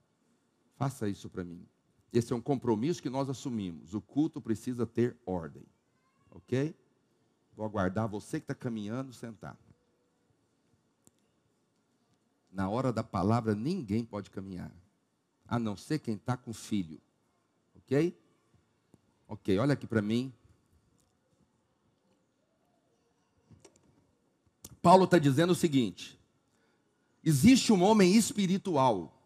Faça 0.75 1.07
isso 1.07 1.29
para 1.29 1.43
mim. 1.43 1.65
Esse 2.11 2.33
é 2.33 2.35
um 2.35 2.41
compromisso 2.41 3.01
que 3.01 3.09
nós 3.09 3.29
assumimos. 3.29 3.93
O 3.93 4.01
culto 4.01 4.41
precisa 4.41 4.85
ter 4.85 5.17
ordem. 5.25 5.65
Ok? 6.29 6.75
Vou 7.55 7.65
aguardar 7.65 8.07
você 8.07 8.39
que 8.39 8.45
está 8.45 8.55
caminhando 8.55 9.13
sentar. 9.13 9.57
Na 12.51 12.69
hora 12.69 12.91
da 12.91 13.03
palavra, 13.03 13.55
ninguém 13.55 14.03
pode 14.03 14.29
caminhar, 14.29 14.71
a 15.47 15.57
não 15.57 15.77
ser 15.77 15.99
quem 15.99 16.15
está 16.15 16.35
com 16.35 16.53
filho. 16.53 16.99
Ok? 17.75 18.17
Ok, 19.27 19.57
olha 19.57 19.73
aqui 19.73 19.87
para 19.87 20.01
mim. 20.01 20.33
Paulo 24.81 25.05
está 25.05 25.17
dizendo 25.17 25.51
o 25.51 25.55
seguinte: 25.55 26.19
existe 27.23 27.71
um 27.71 27.81
homem 27.83 28.15
espiritual, 28.15 29.20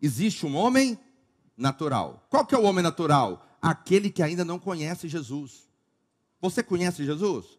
existe 0.00 0.46
um 0.46 0.56
homem 0.56 0.98
natural. 1.56 2.26
Qual 2.28 2.44
que 2.44 2.54
é 2.54 2.58
o 2.58 2.64
homem 2.64 2.82
natural? 2.82 3.46
Aquele 3.60 4.10
que 4.10 4.22
ainda 4.22 4.44
não 4.44 4.58
conhece 4.58 5.08
Jesus. 5.08 5.66
Você 6.40 6.62
conhece 6.62 7.04
Jesus? 7.04 7.58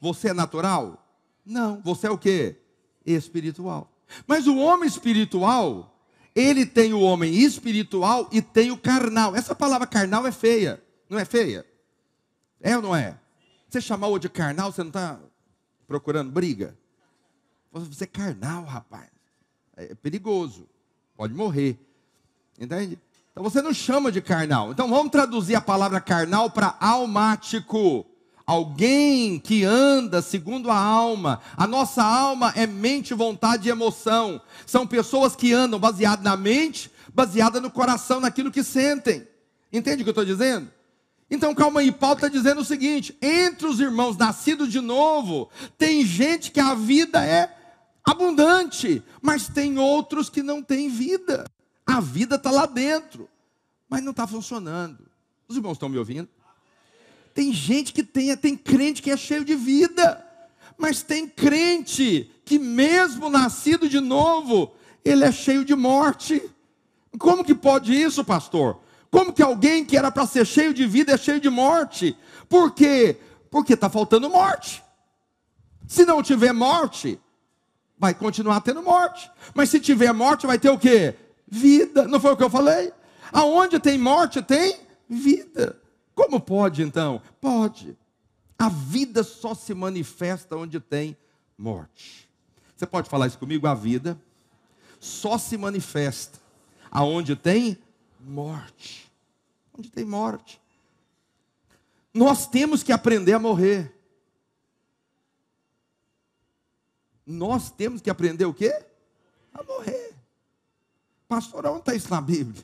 Você 0.00 0.28
é 0.28 0.32
natural? 0.34 1.06
Não. 1.44 1.80
Você 1.82 2.06
é 2.06 2.10
o 2.10 2.18
que? 2.18 2.56
Espiritual. 3.04 3.90
Mas 4.26 4.46
o 4.46 4.56
homem 4.56 4.86
espiritual, 4.86 5.98
ele 6.34 6.66
tem 6.66 6.92
o 6.92 7.00
homem 7.00 7.34
espiritual 7.34 8.28
e 8.30 8.42
tem 8.42 8.70
o 8.70 8.76
carnal. 8.76 9.34
Essa 9.34 9.54
palavra 9.54 9.86
carnal 9.86 10.26
é 10.26 10.32
feia. 10.32 10.82
Não 11.08 11.18
é 11.18 11.24
feia? 11.24 11.66
É 12.60 12.76
ou 12.76 12.82
não 12.82 12.94
é? 12.94 13.18
Você 13.68 13.80
chamar 13.80 14.08
o 14.08 14.18
de 14.18 14.28
carnal, 14.28 14.70
você 14.70 14.82
não 14.82 14.90
está 14.90 15.18
procurando 15.86 16.30
briga? 16.30 16.76
Você 17.72 18.04
é 18.04 18.06
carnal, 18.06 18.64
rapaz. 18.64 19.08
É 19.76 19.94
perigoso. 19.94 20.68
Pode 21.22 21.34
morrer. 21.34 21.78
Entende? 22.58 22.98
Então 23.30 23.44
você 23.44 23.62
não 23.62 23.72
chama 23.72 24.10
de 24.10 24.20
carnal. 24.20 24.72
Então 24.72 24.88
vamos 24.88 25.12
traduzir 25.12 25.54
a 25.54 25.60
palavra 25.60 26.00
carnal 26.00 26.50
para 26.50 26.76
almático. 26.80 28.04
Alguém 28.44 29.38
que 29.38 29.62
anda 29.62 30.20
segundo 30.20 30.68
a 30.68 30.76
alma. 30.76 31.40
A 31.56 31.64
nossa 31.64 32.02
alma 32.02 32.52
é 32.56 32.66
mente, 32.66 33.14
vontade 33.14 33.68
e 33.68 33.70
emoção. 33.70 34.40
São 34.66 34.84
pessoas 34.84 35.36
que 35.36 35.52
andam 35.52 35.78
baseadas 35.78 36.24
na 36.24 36.36
mente, 36.36 36.90
baseada 37.14 37.60
no 37.60 37.70
coração, 37.70 38.18
naquilo 38.18 38.50
que 38.50 38.64
sentem. 38.64 39.24
Entende 39.72 40.02
o 40.02 40.04
que 40.04 40.08
eu 40.08 40.22
estou 40.22 40.24
dizendo? 40.24 40.68
Então 41.30 41.54
calma 41.54 41.78
aí, 41.78 41.92
Paulo 41.92 42.16
está 42.16 42.26
dizendo 42.26 42.62
o 42.62 42.64
seguinte: 42.64 43.16
entre 43.22 43.68
os 43.68 43.78
irmãos 43.78 44.16
nascidos 44.16 44.72
de 44.72 44.80
novo, 44.80 45.48
tem 45.78 46.04
gente 46.04 46.50
que 46.50 46.58
a 46.58 46.74
vida 46.74 47.24
é 47.24 47.61
abundante, 48.04 49.02
mas 49.20 49.48
tem 49.48 49.78
outros 49.78 50.28
que 50.28 50.42
não 50.42 50.62
têm 50.62 50.88
vida. 50.88 51.44
A 51.86 52.00
vida 52.00 52.36
está 52.36 52.50
lá 52.50 52.66
dentro, 52.66 53.28
mas 53.88 54.02
não 54.02 54.10
está 54.10 54.26
funcionando. 54.26 55.06
Os 55.48 55.56
irmãos 55.56 55.72
estão 55.72 55.88
me 55.88 55.98
ouvindo? 55.98 56.28
Tem 57.34 57.52
gente 57.52 57.92
que 57.92 58.02
tem, 58.02 58.36
tem 58.36 58.56
crente 58.56 59.02
que 59.02 59.10
é 59.10 59.16
cheio 59.16 59.44
de 59.44 59.54
vida, 59.54 60.24
mas 60.76 61.02
tem 61.02 61.26
crente 61.28 62.30
que, 62.44 62.58
mesmo 62.58 63.30
nascido 63.30 63.88
de 63.88 64.00
novo, 64.00 64.74
ele 65.04 65.24
é 65.24 65.32
cheio 65.32 65.64
de 65.64 65.74
morte. 65.74 66.42
Como 67.18 67.44
que 67.44 67.54
pode 67.54 67.94
isso, 67.94 68.24
pastor? 68.24 68.80
Como 69.10 69.32
que 69.32 69.42
alguém 69.42 69.84
que 69.84 69.96
era 69.96 70.10
para 70.10 70.26
ser 70.26 70.46
cheio 70.46 70.72
de 70.72 70.86
vida 70.86 71.12
é 71.12 71.18
cheio 71.18 71.40
de 71.40 71.50
morte? 71.50 72.16
Por 72.48 72.72
quê? 72.72 73.18
Porque 73.50 73.74
está 73.74 73.88
faltando 73.90 74.30
morte. 74.30 74.82
Se 75.86 76.06
não 76.06 76.22
tiver 76.22 76.52
morte, 76.52 77.20
vai 77.98 78.14
continuar 78.14 78.60
tendo 78.60 78.82
morte. 78.82 79.30
Mas 79.54 79.70
se 79.70 79.80
tiver 79.80 80.12
morte, 80.12 80.46
vai 80.46 80.58
ter 80.58 80.70
o 80.70 80.78
quê? 80.78 81.14
Vida. 81.46 82.06
Não 82.08 82.20
foi 82.20 82.32
o 82.32 82.36
que 82.36 82.44
eu 82.44 82.50
falei? 82.50 82.92
Aonde 83.32 83.78
tem 83.78 83.98
morte, 83.98 84.42
tem 84.42 84.80
vida. 85.08 85.80
Como 86.14 86.40
pode 86.40 86.82
então? 86.82 87.22
Pode. 87.40 87.96
A 88.58 88.68
vida 88.68 89.22
só 89.22 89.54
se 89.54 89.74
manifesta 89.74 90.56
onde 90.56 90.78
tem 90.78 91.16
morte. 91.56 92.28
Você 92.76 92.86
pode 92.86 93.08
falar 93.08 93.26
isso 93.26 93.38
comigo? 93.38 93.66
A 93.66 93.74
vida 93.74 94.20
só 95.00 95.38
se 95.38 95.56
manifesta 95.56 96.38
aonde 96.90 97.34
tem 97.34 97.78
morte. 98.20 99.10
Onde 99.76 99.90
tem 99.90 100.04
morte. 100.04 100.60
Nós 102.12 102.46
temos 102.46 102.82
que 102.82 102.92
aprender 102.92 103.32
a 103.32 103.38
morrer. 103.38 103.92
Nós 107.26 107.70
temos 107.70 108.00
que 108.00 108.10
aprender 108.10 108.44
o 108.44 108.54
quê? 108.54 108.84
A 109.54 109.62
morrer. 109.62 110.14
Pastor, 111.28 111.64
onde 111.66 111.80
está 111.80 111.94
isso 111.94 112.10
na 112.10 112.20
Bíblia? 112.20 112.62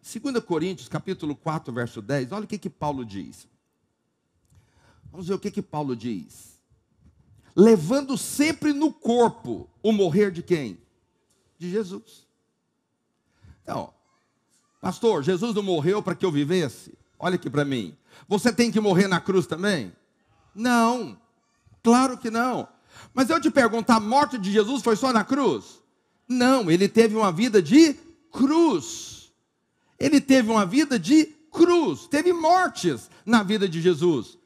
2 0.00 0.42
Coríntios, 0.44 0.88
capítulo 0.88 1.36
4, 1.36 1.72
verso 1.72 2.00
10, 2.00 2.32
olha 2.32 2.44
o 2.44 2.48
que, 2.48 2.58
que 2.58 2.70
Paulo 2.70 3.04
diz. 3.04 3.46
Vamos 5.10 5.28
ver 5.28 5.34
o 5.34 5.38
que, 5.38 5.50
que 5.50 5.62
Paulo 5.62 5.96
diz. 5.96 6.58
Levando 7.54 8.16
sempre 8.16 8.72
no 8.72 8.92
corpo 8.92 9.68
o 9.82 9.92
morrer 9.92 10.30
de 10.30 10.42
quem? 10.42 10.80
De 11.58 11.70
Jesus. 11.70 12.26
Então, 13.62 13.92
pastor, 14.80 15.22
Jesus 15.22 15.54
não 15.54 15.62
morreu 15.62 16.02
para 16.02 16.14
que 16.14 16.24
eu 16.24 16.30
vivesse? 16.30 16.96
Olha 17.18 17.34
aqui 17.34 17.50
para 17.50 17.64
mim. 17.64 17.96
Você 18.28 18.52
tem 18.52 18.70
que 18.70 18.80
morrer 18.80 19.08
na 19.08 19.20
cruz 19.20 19.46
também? 19.46 19.92
Não, 20.54 21.20
claro 21.82 22.16
que 22.16 22.30
não. 22.30 22.68
Mas 23.14 23.30
eu 23.30 23.40
te 23.40 23.50
pergunto, 23.50 23.90
a 23.90 24.00
morte 24.00 24.38
de 24.38 24.52
Jesus 24.52 24.82
foi 24.82 24.96
só 24.96 25.12
na 25.12 25.24
cruz? 25.24 25.82
Não, 26.28 26.70
ele 26.70 26.88
teve 26.88 27.16
uma 27.16 27.32
vida 27.32 27.62
de 27.62 27.94
cruz. 28.30 29.32
Ele 29.98 30.20
teve 30.20 30.50
uma 30.50 30.64
vida 30.64 30.98
de 30.98 31.26
cruz, 31.50 32.06
teve 32.06 32.32
mortes 32.32 33.10
na 33.24 33.42
vida 33.42 33.68
de 33.68 33.80
Jesus. 33.80 34.38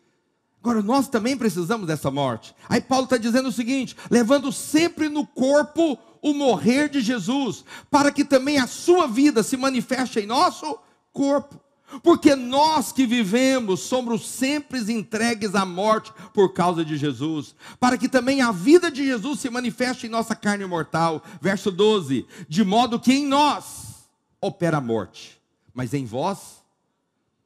Agora, 0.62 0.80
nós 0.80 1.08
também 1.08 1.36
precisamos 1.36 1.86
dessa 1.86 2.10
morte. 2.10 2.54
Aí 2.68 2.80
Paulo 2.80 3.04
está 3.04 3.16
dizendo 3.16 3.48
o 3.48 3.52
seguinte: 3.52 3.96
levando 4.08 4.52
sempre 4.52 5.08
no 5.08 5.26
corpo 5.26 5.98
o 6.22 6.32
morrer 6.32 6.88
de 6.88 7.00
Jesus, 7.00 7.64
para 7.90 8.12
que 8.12 8.24
também 8.24 8.58
a 8.58 8.68
sua 8.68 9.08
vida 9.08 9.42
se 9.42 9.56
manifeste 9.56 10.20
em 10.20 10.26
nosso 10.26 10.78
corpo. 11.12 11.60
Porque 12.02 12.34
nós 12.34 12.92
que 12.92 13.06
vivemos 13.06 13.80
somos 13.80 14.28
sempre 14.28 14.80
entregues 14.92 15.54
à 15.54 15.64
morte 15.64 16.12
por 16.32 16.52
causa 16.52 16.84
de 16.84 16.96
Jesus, 16.96 17.54
para 17.80 17.98
que 17.98 18.08
também 18.08 18.40
a 18.40 18.52
vida 18.52 18.90
de 18.90 19.04
Jesus 19.04 19.40
se 19.40 19.50
manifeste 19.50 20.06
em 20.06 20.10
nossa 20.10 20.34
carne 20.34 20.64
mortal. 20.64 21.22
Verso 21.40 21.70
12: 21.70 22.26
de 22.48 22.64
modo 22.64 23.00
que 23.00 23.12
em 23.12 23.26
nós 23.26 24.06
opera 24.40 24.78
a 24.78 24.80
morte 24.80 25.42
mas 25.74 25.94
em 25.94 26.04
vós 26.04 26.62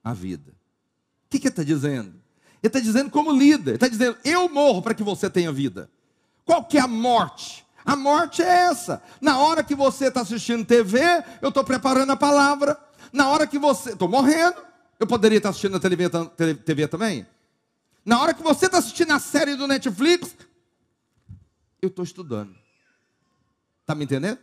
a 0.02 0.12
vida. 0.12 0.50
O 0.50 1.30
que, 1.30 1.38
que 1.38 1.46
ele 1.46 1.52
está 1.52 1.62
dizendo? 1.62 2.14
Ele 2.62 2.68
está 2.68 2.80
dizendo 2.80 3.10
como 3.10 3.32
líder, 3.32 3.72
ele 3.72 3.76
está 3.76 3.88
dizendo, 3.88 4.16
eu 4.24 4.48
morro 4.48 4.82
para 4.82 4.94
que 4.94 5.02
você 5.02 5.28
tenha 5.30 5.52
vida. 5.52 5.90
Qual 6.44 6.64
que 6.64 6.78
é 6.78 6.80
a 6.80 6.88
morte? 6.88 7.64
A 7.84 7.94
morte 7.94 8.42
é 8.42 8.46
essa. 8.46 9.02
Na 9.20 9.38
hora 9.38 9.62
que 9.62 9.74
você 9.74 10.06
está 10.06 10.22
assistindo 10.22 10.64
TV, 10.64 11.00
eu 11.40 11.50
estou 11.50 11.62
preparando 11.62 12.10
a 12.10 12.16
palavra. 12.16 12.78
Na 13.16 13.28
hora 13.28 13.46
que 13.46 13.58
você. 13.58 13.92
Estou 13.92 14.08
morrendo. 14.08 14.56
Eu 14.98 15.06
poderia 15.06 15.38
estar 15.38 15.50
assistindo 15.50 15.76
a 15.76 15.80
TV, 15.80 16.08
TV 16.64 16.88
também? 16.88 17.26
Na 18.04 18.20
hora 18.22 18.32
que 18.32 18.42
você 18.42 18.66
está 18.66 18.78
assistindo 18.78 19.12
a 19.12 19.18
série 19.18 19.56
do 19.56 19.66
Netflix, 19.66 20.34
eu 21.82 21.88
estou 21.88 22.04
estudando. 22.04 22.54
Está 23.82 23.94
me 23.94 24.04
entendendo? 24.04 24.38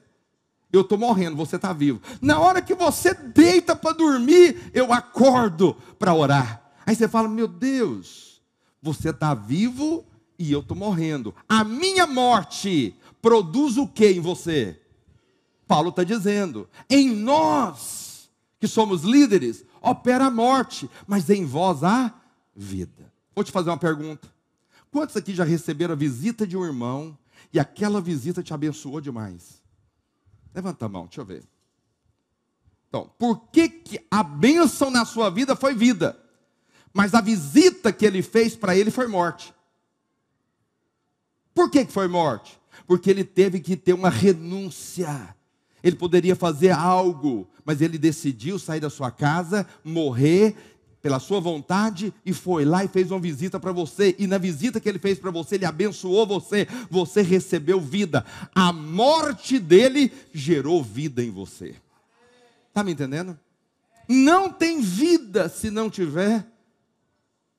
eu 0.73 0.81
estou 0.81 0.97
morrendo, 0.97 1.37
você 1.37 1.55
está 1.55 1.71
vivo. 1.71 2.01
Na 2.19 2.39
hora 2.39 2.59
que 2.59 2.73
você 2.73 3.13
deita 3.13 3.75
para 3.75 3.95
dormir, 3.95 4.71
eu 4.73 4.91
acordo 4.91 5.75
para 5.99 6.15
orar. 6.15 6.63
Aí 6.83 6.95
você 6.95 7.07
fala: 7.07 7.29
Meu 7.29 7.47
Deus, 7.47 8.41
você 8.81 9.11
está 9.11 9.35
vivo 9.35 10.03
e 10.37 10.51
eu 10.51 10.61
estou 10.61 10.75
morrendo. 10.75 11.33
A 11.47 11.63
minha 11.63 12.07
morte 12.07 12.95
produz 13.21 13.77
o 13.77 13.87
que 13.87 14.07
em 14.07 14.19
você? 14.19 14.79
Paulo 15.67 15.89
está 15.89 16.03
dizendo: 16.03 16.67
Em 16.89 17.09
nós, 17.15 18.12
que 18.63 18.67
somos 18.69 19.01
líderes, 19.01 19.65
opera 19.81 20.27
a 20.27 20.31
morte, 20.31 20.89
mas 21.05 21.29
em 21.29 21.45
vós 21.45 21.83
há 21.83 22.13
vida. 22.55 23.11
Vou 23.35 23.43
te 23.43 23.51
fazer 23.51 23.69
uma 23.69 23.77
pergunta. 23.77 24.33
Quantos 24.89 25.17
aqui 25.17 25.35
já 25.35 25.43
receberam 25.43 25.91
a 25.91 25.97
visita 25.97 26.47
de 26.47 26.55
um 26.55 26.63
irmão 26.63 27.17
e 27.51 27.59
aquela 27.59 27.99
visita 27.99 28.41
te 28.41 28.53
abençoou 28.53 29.01
demais? 29.01 29.61
Levanta 30.55 30.85
a 30.85 30.87
mão, 30.87 31.07
deixa 31.07 31.19
eu 31.19 31.25
ver. 31.25 31.43
Então, 32.87 33.11
por 33.19 33.49
que, 33.51 33.67
que 33.67 33.99
a 34.09 34.23
bênção 34.23 34.89
na 34.89 35.03
sua 35.03 35.29
vida 35.29 35.57
foi 35.57 35.75
vida? 35.75 36.17
Mas 36.93 37.13
a 37.13 37.19
visita 37.19 37.91
que 37.91 38.05
ele 38.05 38.21
fez 38.21 38.55
para 38.55 38.77
ele 38.77 38.91
foi 38.91 39.07
morte. 39.07 39.53
Por 41.53 41.69
que, 41.69 41.83
que 41.83 41.91
foi 41.91 42.07
morte? 42.07 42.57
Porque 42.87 43.09
ele 43.09 43.25
teve 43.25 43.59
que 43.59 43.75
ter 43.75 43.91
uma 43.91 44.09
renúncia. 44.09 45.35
Ele 45.83 45.95
poderia 45.95 46.35
fazer 46.35 46.71
algo, 46.71 47.47
mas 47.65 47.81
ele 47.81 47.97
decidiu 47.97 48.57
sair 48.57 48.79
da 48.79 48.89
sua 48.89 49.11
casa, 49.11 49.67
morrer 49.83 50.55
pela 51.03 51.19
sua 51.19 51.41
vontade 51.41 52.13
e 52.25 52.31
foi 52.31 52.63
lá 52.63 52.85
e 52.85 52.87
fez 52.87 53.11
uma 53.11 53.19
visita 53.19 53.59
para 53.59 53.73
você. 53.73 54.15
E 54.17 54.25
na 54.25 54.37
visita 54.37 54.79
que 54.79 54.87
ele 54.87 54.97
fez 54.97 55.19
para 55.19 55.29
você, 55.29 55.55
ele 55.55 55.65
abençoou 55.65 56.25
você. 56.25 56.65
Você 56.89 57.21
recebeu 57.21 57.81
vida. 57.81 58.25
A 58.55 58.71
morte 58.71 59.59
dele 59.59 60.13
gerou 60.33 60.81
vida 60.81 61.21
em 61.21 61.29
você. 61.29 61.75
Está 62.69 62.85
me 62.85 62.93
entendendo? 62.93 63.37
Não 64.07 64.49
tem 64.49 64.79
vida 64.81 65.49
se 65.49 65.69
não 65.69 65.89
tiver 65.89 66.47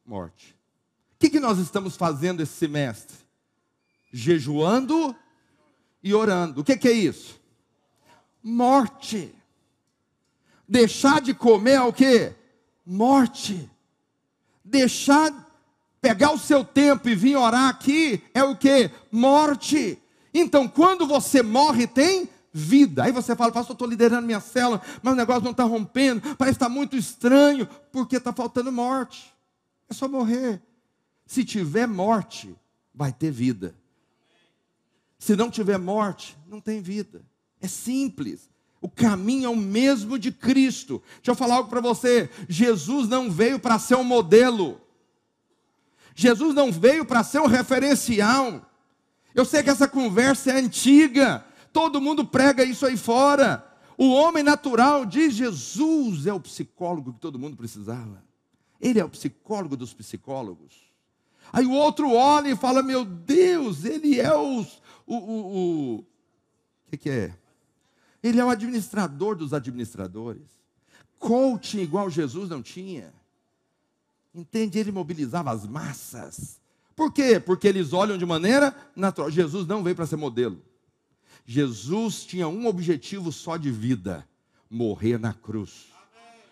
morte. 0.07 0.57
O 1.15 1.19
que, 1.19 1.29
que 1.29 1.41
nós 1.41 1.59
estamos 1.59 1.97
fazendo 1.97 2.43
esse 2.43 2.53
semestre? 2.53 3.17
Jejuando 4.11 5.15
e 6.03 6.15
orando. 6.15 6.63
O 6.63 6.65
que, 6.65 6.79
que 6.79 6.89
é 6.89 6.93
isso? 6.93 7.44
Morte. 8.45 9.35
Deixar 10.69 11.21
de 11.21 11.35
comer 11.35 11.73
é 11.73 11.81
o 11.81 11.93
que? 11.93 12.45
morte. 12.85 13.71
Deixar, 14.65 15.33
pegar 16.01 16.33
o 16.33 16.39
seu 16.39 16.65
tempo 16.65 17.09
e 17.09 17.15
vir 17.15 17.37
orar 17.37 17.69
aqui 17.69 18.23
é 18.35 18.43
o 18.43 18.57
que? 18.57 18.91
Morte. 19.11 19.99
Então, 20.33 20.69
quando 20.69 21.07
você 21.07 21.43
morre, 21.43 21.87
tem 21.87 22.29
vida. 22.53 23.05
Aí 23.05 23.13
você 23.13 23.35
fala, 23.35 23.53
pastor, 23.53 23.75
estou 23.75 23.89
liderando 23.89 24.27
minha 24.27 24.41
célula, 24.41 24.81
mas 25.03 25.13
o 25.13 25.17
negócio 25.17 25.43
não 25.43 25.51
está 25.51 25.65
rompendo, 25.65 26.37
parece 26.37 26.57
estar 26.57 26.67
tá 26.67 26.73
muito 26.73 26.97
estranho, 26.97 27.69
porque 27.93 28.17
está 28.17 28.33
faltando 28.33 28.71
morte. 28.73 29.33
É 29.89 29.95
só 29.95 30.09
morrer. 30.09 30.63
Se 31.27 31.45
tiver 31.45 31.87
morte, 31.87 32.55
vai 32.95 33.13
ter 33.13 33.31
vida. 33.31 33.75
Se 35.19 35.37
não 35.37 35.51
tiver 35.51 35.79
morte, 35.79 36.37
não 36.47 36.61
tem 36.61 36.83
vida. 36.83 37.25
É 37.64 37.68
simples. 37.68 38.50
O 38.79 38.90
caminho 38.90 39.46
é 39.46 39.48
o 39.48 39.57
mesmo 39.57 40.18
de 40.18 40.31
Cristo. 40.31 41.03
Deixa 41.16 41.31
eu 41.31 41.35
falar 41.35 41.55
algo 41.55 41.70
para 41.70 41.81
você. 41.81 42.29
Jesus 42.46 43.09
não 43.09 43.31
veio 43.31 43.59
para 43.59 43.79
ser 43.79 43.94
um 43.94 44.05
modelo. 44.05 44.79
Jesus 46.14 46.55
não 46.55 46.70
veio 46.70 47.07
para 47.07 47.24
ser 47.24 47.40
um 47.40 47.46
referencial. 47.46 48.70
Eu 49.35 49.46
sei 49.46 49.62
que 49.62 49.70
essa 49.70 49.88
conversa 49.88 50.50
é 50.50 50.59
antiga. 50.59 51.42
Todo 51.72 52.03
mundo 52.03 52.27
prega 52.27 52.62
isso 52.62 52.85
aí 52.85 52.98
fora. 52.98 53.66
O 53.96 54.12
homem 54.12 54.42
natural 54.42 55.07
diz: 55.07 55.33
Jesus 55.33 56.27
é 56.27 56.35
o 56.35 56.40
psicólogo 56.40 57.14
que 57.14 57.20
todo 57.20 57.38
mundo 57.38 57.57
precisava. 57.57 58.22
Ele 58.79 59.00
é 59.00 59.05
o 59.05 59.09
psicólogo 59.09 59.74
dos 59.74 59.94
psicólogos. 59.94 60.74
Aí 61.50 61.64
o 61.64 61.72
outro 61.72 62.12
olha 62.12 62.50
e 62.50 62.57
fala: 62.57 62.83
Meu 62.83 63.07
Deus, 63.07 63.87
ele 63.87 64.20
é 64.20 64.37
os, 64.37 64.83
o. 65.07 65.16
O, 65.16 65.96
o, 66.00 66.05
que, 66.90 66.98
que 66.98 67.11
é? 67.11 67.44
Ele 68.25 68.41
é 68.41 68.45
o 68.45 68.49
administrador 68.49 69.37
dos 69.37 69.53
administradores. 69.53 70.49
Coaching 71.19 71.81
igual 71.81 72.09
Jesus 72.09 72.49
não 72.49 72.63
tinha. 72.63 73.13
Entende? 74.35 74.79
Ele 74.79 74.91
mobilizava 74.91 75.51
as 75.51 75.67
massas. 75.67 76.59
Por 76.97 77.13
quê? 77.13 77.39
Porque 77.39 77.69
eles 77.69 77.93
olham 77.93 78.17
de 78.17 78.25
maneira 78.25 78.75
natural. 78.97 79.31
Jesus 79.31 79.67
não 79.67 79.83
veio 79.83 79.95
para 79.95 80.07
ser 80.07 80.17
modelo. 80.17 80.59
Jesus 81.45 82.25
tinha 82.25 82.49
um 82.49 82.67
objetivo 82.67 83.31
só 83.31 83.59
de 83.59 83.71
vida: 83.71 84.27
morrer 84.71 85.19
na 85.19 85.35
cruz. 85.35 85.89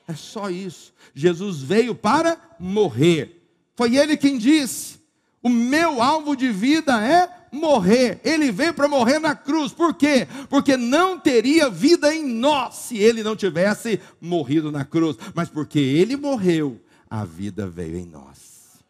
É 0.06 0.14
só 0.14 0.50
isso. 0.50 0.92
Jesus 1.14 1.62
veio 1.62 1.94
para 1.94 2.38
morrer. 2.60 3.48
Foi 3.74 3.96
ele 3.96 4.14
quem 4.18 4.36
disse: 4.36 5.00
O 5.42 5.48
meu 5.48 6.00
alvo 6.00 6.36
de 6.36 6.50
vida 6.52 7.04
é 7.04 7.28
morrer. 7.50 8.20
Ele 8.24 8.52
veio 8.52 8.72
para 8.72 8.88
morrer 8.88 9.18
na 9.18 9.34
cruz. 9.34 9.72
Por 9.72 9.94
quê? 9.94 10.26
Porque 10.48 10.76
não 10.76 11.18
teria 11.18 11.68
vida 11.68 12.14
em 12.14 12.24
nós 12.24 12.76
se 12.76 12.96
ele 12.96 13.22
não 13.22 13.34
tivesse 13.34 14.00
morrido 14.20 14.70
na 14.70 14.84
cruz. 14.84 15.16
Mas 15.34 15.48
porque 15.48 15.78
ele 15.78 16.16
morreu, 16.16 16.80
a 17.10 17.24
vida 17.24 17.66
veio 17.68 17.96
em 17.96 18.06
nós. 18.06 18.80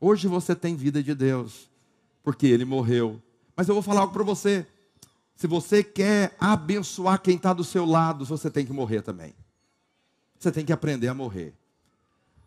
Hoje 0.00 0.28
você 0.28 0.54
tem 0.54 0.76
vida 0.76 1.02
de 1.02 1.14
Deus, 1.14 1.70
porque 2.22 2.46
ele 2.46 2.64
morreu. 2.64 3.22
Mas 3.56 3.68
eu 3.68 3.74
vou 3.74 3.82
falar 3.82 4.00
algo 4.00 4.12
para 4.12 4.24
você. 4.24 4.66
Se 5.36 5.46
você 5.46 5.82
quer 5.82 6.36
abençoar 6.38 7.20
quem 7.20 7.36
está 7.36 7.52
do 7.52 7.64
seu 7.64 7.86
lado, 7.86 8.24
você 8.24 8.50
tem 8.50 8.66
que 8.66 8.72
morrer 8.72 9.02
também. 9.02 9.34
Você 10.38 10.52
tem 10.52 10.64
que 10.64 10.72
aprender 10.72 11.08
a 11.08 11.14
morrer. 11.14 11.54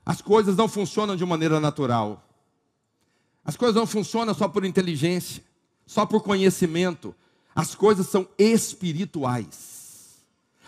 As 0.06 0.22
coisas 0.22 0.56
não 0.56 0.68
funcionam 0.68 1.16
de 1.16 1.26
maneira 1.26 1.60
natural. 1.60 2.27
As 3.48 3.56
coisas 3.56 3.78
não 3.78 3.88
funcionam 3.88 4.34
só 4.34 4.50
por 4.50 4.66
inteligência, 4.66 5.42
só 5.86 6.06
por 6.06 6.22
conhecimento. 6.22 7.16
As 7.56 7.74
coisas 7.74 8.08
são 8.08 8.28
espirituais. 8.38 10.18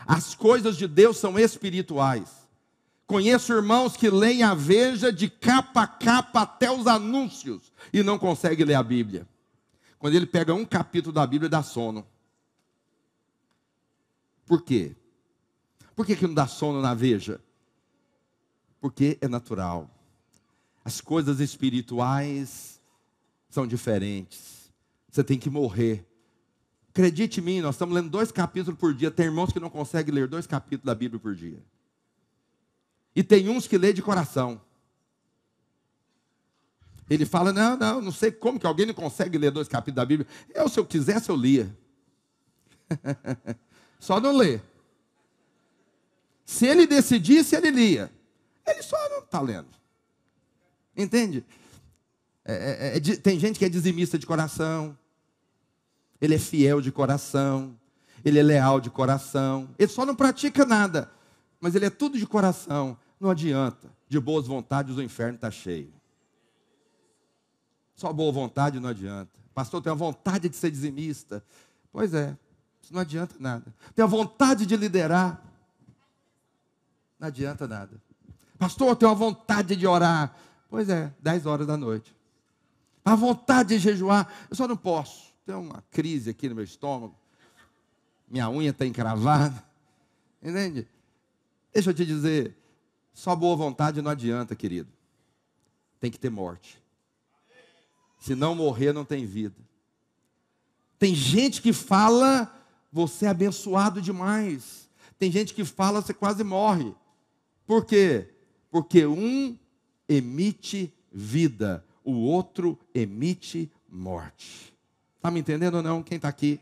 As 0.07 0.33
coisas 0.33 0.77
de 0.77 0.87
Deus 0.87 1.17
são 1.17 1.37
espirituais. 1.37 2.29
Conheço 3.05 3.51
irmãos 3.51 3.97
que 3.97 4.09
leem 4.09 4.43
a 4.43 4.53
Veja 4.53 5.11
de 5.11 5.29
capa 5.29 5.81
a 5.81 5.87
capa 5.87 6.43
até 6.43 6.71
os 6.71 6.87
anúncios 6.87 7.73
e 7.91 8.01
não 8.01 8.17
conseguem 8.17 8.65
ler 8.65 8.75
a 8.75 8.83
Bíblia. 8.83 9.27
Quando 9.97 10.15
ele 10.15 10.25
pega 10.25 10.53
um 10.53 10.63
capítulo 10.63 11.11
da 11.11 11.27
Bíblia, 11.27 11.49
dá 11.49 11.61
sono. 11.61 12.07
Por 14.45 14.61
quê? 14.61 14.95
Por 15.97 16.05
que, 16.05 16.15
que 16.15 16.25
não 16.25 16.33
dá 16.33 16.47
sono 16.47 16.81
na 16.81 16.93
Veja? 16.93 17.41
Porque 18.79 19.17
é 19.19 19.27
natural. 19.27 19.89
As 20.89 20.99
coisas 20.99 21.39
espirituais 21.39 22.81
são 23.47 23.67
diferentes. 23.67 24.71
Você 25.07 25.23
tem 25.23 25.37
que 25.37 25.47
morrer. 25.47 26.03
Acredite 26.89 27.39
em 27.39 27.43
mim, 27.43 27.61
nós 27.61 27.75
estamos 27.75 27.93
lendo 27.93 28.09
dois 28.09 28.31
capítulos 28.31 28.79
por 28.79 28.91
dia. 28.95 29.11
Tem 29.11 29.27
irmãos 29.27 29.53
que 29.53 29.59
não 29.59 29.69
conseguem 29.69 30.11
ler 30.11 30.27
dois 30.27 30.47
capítulos 30.47 30.87
da 30.87 30.95
Bíblia 30.95 31.19
por 31.19 31.35
dia. 31.35 31.63
E 33.15 33.21
tem 33.21 33.47
uns 33.49 33.67
que 33.67 33.77
lê 33.77 33.93
de 33.93 34.01
coração. 34.01 34.59
Ele 37.07 37.23
fala: 37.23 37.53
Não, 37.53 37.77
não, 37.77 38.01
não 38.01 38.11
sei 38.11 38.31
como 38.31 38.59
que 38.59 38.65
alguém 38.65 38.87
não 38.87 38.95
consegue 38.95 39.37
ler 39.37 39.51
dois 39.51 39.67
capítulos 39.67 39.97
da 39.97 40.05
Bíblia. 40.05 40.27
Eu, 40.55 40.67
se 40.67 40.79
eu 40.79 40.85
quisesse, 40.87 41.29
eu 41.29 41.35
lia. 41.35 41.71
só 43.99 44.19
não 44.19 44.35
lê. 44.35 44.59
Se 46.43 46.65
ele 46.65 46.87
decidisse, 46.87 47.55
ele 47.55 47.69
lia. 47.69 48.11
Ele 48.65 48.81
só 48.81 48.97
não 49.09 49.19
está 49.19 49.39
lendo. 49.39 49.78
Entende? 50.99 51.45
É, 52.43 52.93
é, 52.93 52.97
é, 52.97 52.99
tem 52.99 53.39
gente 53.39 53.57
que 53.57 53.63
é 53.63 53.69
dizimista 53.69 54.19
de 54.19 54.25
coração, 54.25 54.97
ele 56.19 56.35
é 56.35 56.39
fiel 56.39 56.81
de 56.81 56.91
coração, 56.91 57.79
ele 58.23 58.37
é 58.37 58.43
leal 58.43 58.81
de 58.81 58.89
coração, 58.89 59.69
ele 59.79 59.89
só 59.89 60.05
não 60.05 60.13
pratica 60.13 60.65
nada, 60.65 61.09
mas 61.61 61.73
ele 61.73 61.85
é 61.85 61.89
tudo 61.89 62.17
de 62.17 62.27
coração. 62.27 62.97
Não 63.17 63.29
adianta, 63.29 63.89
de 64.09 64.19
boas 64.19 64.45
vontades 64.45 64.97
o 64.97 65.01
inferno 65.01 65.35
está 65.35 65.49
cheio. 65.49 65.93
Só 67.95 68.11
boa 68.11 68.31
vontade 68.31 68.79
não 68.79 68.89
adianta. 68.89 69.39
Pastor, 69.53 69.81
tem 69.81 69.91
a 69.91 69.95
vontade 69.95 70.49
de 70.49 70.55
ser 70.55 70.71
dizimista. 70.71 71.43
Pois 71.91 72.13
é, 72.13 72.37
isso 72.81 72.93
não 72.93 73.01
adianta 73.01 73.35
nada. 73.39 73.73
Tem 73.95 74.03
a 74.03 74.07
vontade 74.07 74.65
de 74.65 74.75
liderar. 74.75 75.41
Não 77.17 77.27
adianta 77.27 77.67
nada. 77.67 78.01
Pastor, 78.57 78.95
tem 78.95 79.07
a 79.07 79.13
vontade 79.13 79.75
de 79.75 79.87
orar. 79.87 80.35
Pois 80.69 80.87
é, 80.87 81.11
10 81.19 81.45
horas 81.45 81.65
da 81.65 81.75
noite. 81.75 82.15
A 83.03 83.15
vontade 83.15 83.69
de 83.69 83.79
jejuar, 83.79 84.31
eu 84.49 84.55
só 84.55 84.67
não 84.67 84.77
posso. 84.77 85.33
Tem 85.45 85.55
uma 85.55 85.83
crise 85.89 86.29
aqui 86.29 86.47
no 86.47 86.55
meu 86.55 86.63
estômago. 86.63 87.15
Minha 88.29 88.49
unha 88.49 88.69
está 88.69 88.85
encravada. 88.85 89.63
Entende? 90.41 90.87
Deixa 91.73 91.89
eu 91.89 91.93
te 91.93 92.05
dizer, 92.05 92.55
só 93.13 93.35
boa 93.35 93.55
vontade 93.55 94.01
não 94.01 94.11
adianta, 94.11 94.55
querido. 94.55 94.89
Tem 95.99 96.11
que 96.11 96.19
ter 96.19 96.29
morte. 96.29 96.81
Se 98.19 98.35
não 98.35 98.53
morrer, 98.53 98.93
não 98.93 99.03
tem 99.03 99.25
vida. 99.25 99.55
Tem 100.99 101.15
gente 101.15 101.61
que 101.61 101.73
fala, 101.73 102.53
você 102.91 103.25
é 103.25 103.29
abençoado 103.29 104.01
demais. 104.01 104.89
Tem 105.17 105.31
gente 105.31 105.53
que 105.53 105.65
fala, 105.65 106.01
você 106.01 106.13
quase 106.13 106.43
morre. 106.43 106.93
Por 107.65 107.85
quê? 107.85 108.29
Porque 108.69 109.05
um 109.05 109.57
emite 110.09 110.91
vida, 111.11 111.85
o 112.03 112.13
outro 112.13 112.77
emite 112.93 113.71
morte. 113.87 114.73
Está 115.17 115.29
me 115.29 115.39
entendendo 115.39 115.75
ou 115.75 115.83
não? 115.83 116.01
Quem 116.01 116.15
está 116.15 116.27
aqui? 116.27 116.59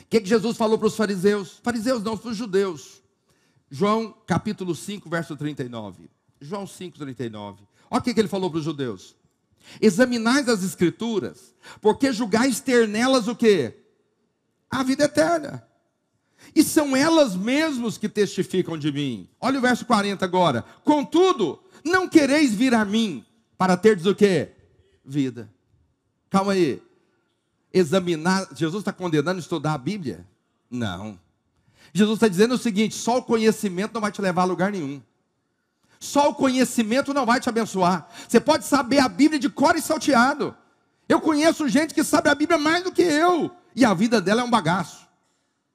O 0.00 0.06
que, 0.08 0.20
que 0.20 0.28
Jesus 0.28 0.56
falou 0.56 0.78
para 0.78 0.88
os 0.88 0.96
fariseus? 0.96 1.60
Fariseus 1.62 2.02
não, 2.02 2.16
para 2.16 2.30
os 2.30 2.36
judeus. 2.36 3.02
João 3.70 4.14
capítulo 4.26 4.74
5, 4.74 5.08
verso 5.08 5.36
39. 5.36 6.10
João 6.40 6.66
5, 6.66 6.98
39. 6.98 7.62
Olha 7.90 8.00
o 8.00 8.02
que, 8.02 8.14
que 8.14 8.20
ele 8.20 8.28
falou 8.28 8.50
para 8.50 8.58
os 8.58 8.64
judeus. 8.64 9.14
Examinais 9.80 10.48
as 10.48 10.62
escrituras, 10.62 11.54
porque 11.80 12.12
julgais 12.12 12.60
ter 12.60 12.88
nelas 12.88 13.28
o 13.28 13.36
quê? 13.36 13.74
A 14.70 14.82
vida 14.82 15.04
eterna. 15.04 15.66
E 16.54 16.62
são 16.62 16.96
elas 16.96 17.36
mesmas 17.36 17.96
que 17.96 18.08
testificam 18.08 18.76
de 18.76 18.90
mim. 18.90 19.28
Olha 19.40 19.58
o 19.58 19.62
verso 19.62 19.86
40 19.86 20.24
agora. 20.24 20.64
Contudo, 20.84 21.61
não 21.84 22.08
quereis 22.08 22.54
vir 22.54 22.74
a 22.74 22.84
mim 22.84 23.24
para 23.56 23.76
terdes 23.76 24.06
o 24.06 24.14
quê? 24.14 24.52
Vida. 25.04 25.50
Calma 26.30 26.52
aí. 26.52 26.82
Examinar. 27.72 28.48
Jesus 28.54 28.80
está 28.82 28.92
condenando 28.92 29.40
estudar 29.40 29.74
a 29.74 29.78
Bíblia? 29.78 30.26
Não. 30.70 31.18
Jesus 31.92 32.16
está 32.16 32.28
dizendo 32.28 32.54
o 32.54 32.58
seguinte: 32.58 32.94
só 32.94 33.18
o 33.18 33.22
conhecimento 33.22 33.94
não 33.94 34.00
vai 34.00 34.12
te 34.12 34.22
levar 34.22 34.42
a 34.42 34.46
lugar 34.46 34.72
nenhum. 34.72 35.02
Só 36.00 36.30
o 36.30 36.34
conhecimento 36.34 37.14
não 37.14 37.24
vai 37.24 37.38
te 37.38 37.48
abençoar. 37.48 38.08
Você 38.28 38.40
pode 38.40 38.64
saber 38.64 38.98
a 38.98 39.08
Bíblia 39.08 39.38
de 39.38 39.48
cor 39.48 39.76
e 39.76 39.80
salteado. 39.80 40.54
Eu 41.08 41.20
conheço 41.20 41.68
gente 41.68 41.94
que 41.94 42.02
sabe 42.02 42.28
a 42.28 42.34
Bíblia 42.34 42.58
mais 42.58 42.82
do 42.82 42.90
que 42.90 43.02
eu, 43.02 43.50
e 43.76 43.84
a 43.84 43.94
vida 43.94 44.20
dela 44.20 44.40
é 44.40 44.44
um 44.44 44.50
bagaço. 44.50 45.06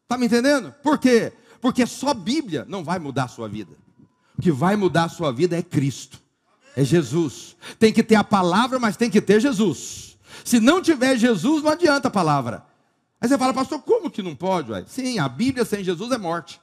Está 0.03 0.17
me 0.17 0.25
entendendo? 0.25 0.73
Por 0.83 0.97
quê? 0.97 1.31
Porque 1.61 1.85
só 1.85 2.13
Bíblia 2.13 2.65
não 2.67 2.83
vai 2.83 2.99
mudar 2.99 3.25
a 3.25 3.27
sua 3.27 3.47
vida. 3.47 3.71
Que 4.41 4.51
vai 4.51 4.75
mudar 4.75 5.05
a 5.05 5.09
sua 5.09 5.31
vida 5.31 5.57
é 5.57 5.63
Cristo, 5.63 6.19
é 6.75 6.83
Jesus. 6.83 7.55
Tem 7.79 7.91
que 7.91 8.03
ter 8.03 8.15
a 8.15 8.23
palavra, 8.23 8.79
mas 8.79 8.97
tem 8.97 9.09
que 9.09 9.21
ter 9.21 9.39
Jesus. 9.39 10.17
Se 10.45 10.59
não 10.59 10.81
tiver 10.81 11.17
Jesus, 11.17 11.63
não 11.63 11.71
adianta 11.71 12.07
a 12.07 12.11
palavra. 12.11 12.63
Aí 13.19 13.27
você 13.27 13.37
fala, 13.37 13.53
pastor, 13.53 13.81
como 13.81 14.11
que 14.11 14.21
não 14.21 14.35
pode? 14.35 14.71
Ué? 14.71 14.85
Sim, 14.87 15.17
a 15.19 15.27
Bíblia 15.27 15.65
sem 15.65 15.83
Jesus 15.83 16.11
é 16.11 16.17
morte. 16.17 16.61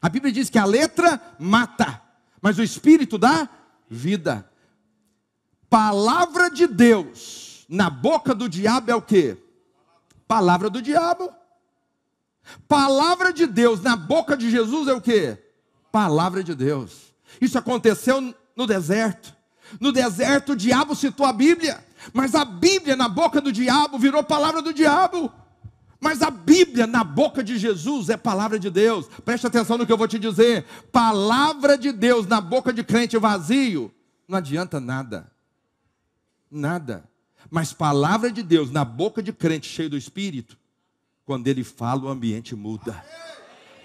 A 0.00 0.08
Bíblia 0.08 0.32
diz 0.32 0.48
que 0.48 0.58
a 0.58 0.64
letra 0.64 1.20
mata, 1.38 2.00
mas 2.40 2.58
o 2.58 2.62
Espírito 2.62 3.18
dá 3.18 3.48
vida. 3.88 4.48
Palavra 5.68 6.48
de 6.48 6.66
Deus 6.66 7.66
na 7.68 7.90
boca 7.90 8.34
do 8.34 8.48
diabo 8.48 8.90
é 8.90 8.94
o 8.94 9.02
que? 9.02 9.36
Palavra 10.28 10.70
do 10.70 10.80
diabo. 10.80 11.32
Palavra 12.68 13.32
de 13.32 13.46
Deus 13.46 13.80
na 13.80 13.96
boca 13.96 14.36
de 14.36 14.50
Jesus 14.50 14.88
é 14.88 14.92
o 14.92 15.00
que? 15.00 15.38
Palavra 15.94 16.42
de 16.42 16.56
Deus. 16.56 17.14
Isso 17.40 17.56
aconteceu 17.56 18.34
no 18.56 18.66
deserto. 18.66 19.32
No 19.78 19.92
deserto 19.92 20.50
o 20.50 20.56
diabo 20.56 20.92
citou 20.96 21.24
a 21.24 21.32
Bíblia. 21.32 21.86
Mas 22.12 22.34
a 22.34 22.44
Bíblia 22.44 22.96
na 22.96 23.08
boca 23.08 23.40
do 23.40 23.52
diabo 23.52 23.96
virou 23.96 24.24
palavra 24.24 24.60
do 24.60 24.74
diabo. 24.74 25.32
Mas 26.00 26.20
a 26.20 26.32
Bíblia 26.32 26.88
na 26.88 27.04
boca 27.04 27.44
de 27.44 27.56
Jesus 27.56 28.08
é 28.08 28.16
palavra 28.16 28.58
de 28.58 28.70
Deus. 28.70 29.06
Preste 29.24 29.46
atenção 29.46 29.78
no 29.78 29.86
que 29.86 29.92
eu 29.92 29.96
vou 29.96 30.08
te 30.08 30.18
dizer. 30.18 30.64
Palavra 30.90 31.78
de 31.78 31.92
Deus 31.92 32.26
na 32.26 32.40
boca 32.40 32.72
de 32.72 32.82
crente 32.82 33.16
vazio 33.16 33.94
não 34.26 34.38
adianta 34.38 34.80
nada. 34.80 35.30
Nada. 36.50 37.08
Mas 37.48 37.72
palavra 37.72 38.32
de 38.32 38.42
Deus 38.42 38.68
na 38.68 38.84
boca 38.84 39.22
de 39.22 39.32
crente 39.32 39.68
cheio 39.68 39.90
do 39.90 39.96
Espírito, 39.96 40.58
quando 41.24 41.46
ele 41.46 41.62
fala, 41.62 42.02
o 42.02 42.08
ambiente 42.08 42.56
muda. 42.56 43.00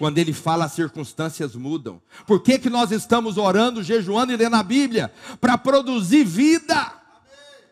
Quando 0.00 0.16
ele 0.16 0.32
fala, 0.32 0.64
as 0.64 0.72
circunstâncias 0.72 1.54
mudam. 1.54 2.00
Por 2.26 2.42
que, 2.42 2.58
que 2.58 2.70
nós 2.70 2.90
estamos 2.90 3.36
orando, 3.36 3.82
jejuando 3.82 4.32
e 4.32 4.36
lendo 4.36 4.56
a 4.56 4.62
Bíblia? 4.62 5.12
Para 5.38 5.58
produzir 5.58 6.24
vida. 6.24 6.90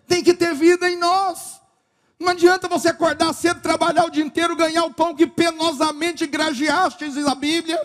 Tem 0.07 0.23
que 0.23 0.35
ter 0.35 0.55
vida 0.55 0.91
em 0.91 0.99
nós. 0.99 1.59
Não 2.21 2.29
adianta 2.29 2.69
você 2.69 2.89
acordar 2.89 3.33
cedo, 3.33 3.63
trabalhar 3.63 4.05
o 4.05 4.11
dia 4.11 4.23
inteiro, 4.23 4.55
ganhar 4.55 4.85
o 4.85 4.93
pão 4.93 5.15
que 5.15 5.27
penosamente 5.27 6.27
grajeastes 6.27 7.15
na 7.15 7.35
Bíblia, 7.35 7.81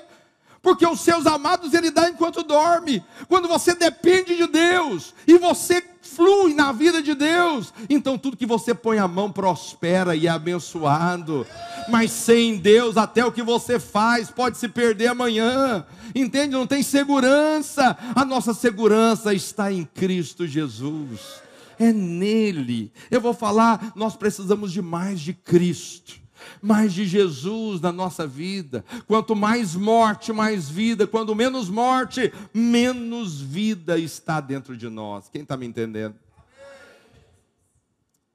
porque 0.64 0.88
os 0.88 1.02
seus 1.02 1.28
amados 1.28 1.74
ele 1.74 1.92
dá 1.92 2.10
enquanto 2.10 2.42
dorme. 2.42 3.04
Quando 3.28 3.50
você 3.50 3.76
depende 3.76 4.38
de 4.38 4.48
Deus 4.48 5.14
e 5.28 5.38
você 5.38 5.84
flui 6.02 6.54
na 6.54 6.72
vida 6.72 7.04
de 7.04 7.14
Deus, 7.14 7.74
então 7.90 8.18
tudo 8.18 8.38
que 8.38 8.46
você 8.46 8.74
põe 8.74 8.98
a 8.98 9.08
mão 9.08 9.30
prospera 9.30 10.16
e 10.16 10.26
é 10.26 10.30
abençoado. 10.30 11.46
Mas 11.90 12.12
sem 12.12 12.58
Deus, 12.58 12.96
até 12.96 13.26
o 13.26 13.32
que 13.32 13.44
você 13.44 13.78
faz 13.78 14.32
pode 14.32 14.58
se 14.58 14.70
perder 14.70 15.08
amanhã. 15.08 15.86
Entende? 16.16 16.54
Não 16.54 16.66
tem 16.66 16.82
segurança. 16.82 17.98
A 18.16 18.24
nossa 18.24 18.54
segurança 18.54 19.34
está 19.34 19.72
em 19.72 19.84
Cristo 19.84 20.48
Jesus 20.48 21.44
é 21.80 21.92
nele. 21.92 22.92
Eu 23.10 23.20
vou 23.20 23.34
falar, 23.34 23.92
nós 23.96 24.16
precisamos 24.16 24.72
de 24.72 24.82
mais 24.82 25.20
de 25.20 25.34
Cristo, 25.34 26.22
mais 26.62 26.94
de 26.94 27.06
Jesus 27.06 27.82
na 27.82 27.92
nossa 27.92 28.26
vida. 28.26 28.84
Quanto 29.08 29.36
mais 29.36 29.76
morte, 29.76 30.32
mais 30.32 30.70
vida. 30.70 31.06
Quanto 31.06 31.36
menos 31.36 31.70
morte, 31.70 32.34
menos 32.54 33.42
vida 33.42 33.98
está 33.98 34.40
dentro 34.40 34.78
de 34.78 34.90
nós. 34.90 35.30
Quem 35.30 35.42
está 35.42 35.58
me 35.58 35.66
entendendo? 35.66 36.16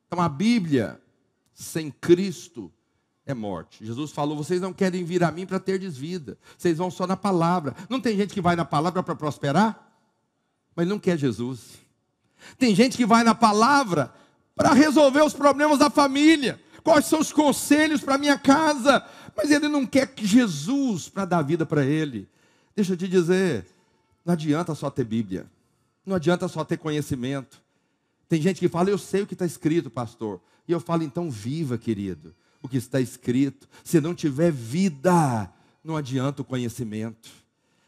Então 0.06 0.20
a 0.20 0.28
Bíblia 0.28 1.00
sem 1.52 1.90
Cristo 1.90 2.72
é 3.26 3.34
morte. 3.34 3.84
Jesus 3.84 4.10
falou: 4.10 4.36
vocês 4.36 4.60
não 4.60 4.72
querem 4.72 5.04
vir 5.04 5.22
a 5.22 5.30
mim 5.30 5.46
para 5.46 5.60
ter 5.60 5.78
desvida. 5.78 6.38
Vocês 6.56 6.78
vão 6.78 6.90
só 6.90 7.06
na 7.06 7.16
palavra. 7.16 7.76
Não 7.88 8.00
tem 8.00 8.16
gente 8.16 8.32
que 8.32 8.40
vai 8.40 8.56
na 8.56 8.64
palavra 8.64 9.02
para 9.02 9.14
prosperar, 9.14 9.92
mas 10.74 10.88
não 10.88 10.98
quer 10.98 11.18
Jesus. 11.18 11.78
Tem 12.56 12.74
gente 12.74 12.96
que 12.96 13.04
vai 13.04 13.22
na 13.22 13.34
palavra 13.34 14.12
para 14.54 14.72
resolver 14.72 15.22
os 15.22 15.34
problemas 15.34 15.78
da 15.78 15.90
família. 15.90 16.60
Quais 16.88 17.04
são 17.04 17.20
os 17.20 17.30
conselhos 17.30 18.00
para 18.00 18.16
minha 18.16 18.38
casa? 18.38 19.04
Mas 19.36 19.50
ele 19.50 19.68
não 19.68 19.84
quer 19.84 20.06
que 20.06 20.26
Jesus 20.26 21.06
para 21.06 21.26
dar 21.26 21.42
vida 21.42 21.66
para 21.66 21.84
ele. 21.84 22.26
Deixa 22.74 22.94
eu 22.94 22.96
te 22.96 23.06
dizer, 23.06 23.66
não 24.24 24.32
adianta 24.32 24.74
só 24.74 24.88
ter 24.88 25.04
Bíblia. 25.04 25.44
Não 26.06 26.16
adianta 26.16 26.48
só 26.48 26.64
ter 26.64 26.78
conhecimento. 26.78 27.60
Tem 28.26 28.40
gente 28.40 28.58
que 28.58 28.70
fala, 28.70 28.88
eu 28.88 28.96
sei 28.96 29.20
o 29.20 29.26
que 29.26 29.34
está 29.34 29.44
escrito, 29.44 29.90
pastor. 29.90 30.40
E 30.66 30.72
eu 30.72 30.80
falo, 30.80 31.02
então 31.02 31.30
viva, 31.30 31.76
querido, 31.76 32.34
o 32.62 32.68
que 32.68 32.78
está 32.78 32.98
escrito. 32.98 33.68
Se 33.84 34.00
não 34.00 34.14
tiver 34.14 34.50
vida, 34.50 35.52
não 35.84 35.94
adianta 35.94 36.40
o 36.40 36.44
conhecimento. 36.44 37.28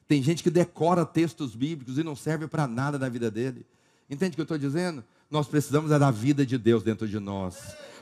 Tem 0.06 0.22
gente 0.22 0.42
que 0.42 0.50
decora 0.50 1.06
textos 1.06 1.54
bíblicos 1.54 1.96
e 1.96 2.04
não 2.04 2.14
serve 2.14 2.46
para 2.46 2.66
nada 2.66 2.98
na 2.98 3.08
vida 3.08 3.30
dele. 3.30 3.64
Entende 4.10 4.32
o 4.32 4.34
que 4.34 4.40
eu 4.42 4.42
estou 4.42 4.58
dizendo? 4.58 5.02
Nós 5.30 5.48
precisamos 5.48 5.90
é 5.90 5.98
da 5.98 6.10
vida 6.10 6.44
de 6.44 6.58
Deus 6.58 6.82
dentro 6.82 7.08
de 7.08 7.18
nós. 7.18 7.56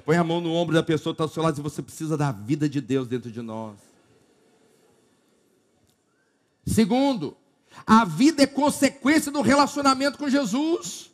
Põe 0.09 0.16
a 0.16 0.25
mão 0.25 0.40
no 0.40 0.55
ombro 0.55 0.75
da 0.75 0.83
pessoa 0.83 1.12
que 1.12 1.16
está 1.16 1.25
ao 1.25 1.29
seu 1.29 1.42
lado 1.42 1.59
e 1.59 1.62
você 1.62 1.83
precisa 1.83 2.16
da 2.16 2.33
vida 2.33 2.66
de 2.66 2.81
Deus 2.81 3.07
dentro 3.07 3.31
de 3.31 3.42
nós. 3.42 3.77
Segundo, 6.66 7.37
a 7.87 8.07
vida 8.07 8.42
é 8.42 8.47
consequência 8.47 9.31
do 9.31 9.42
relacionamento 9.42 10.16
com 10.16 10.31
Jesus. 10.31 11.11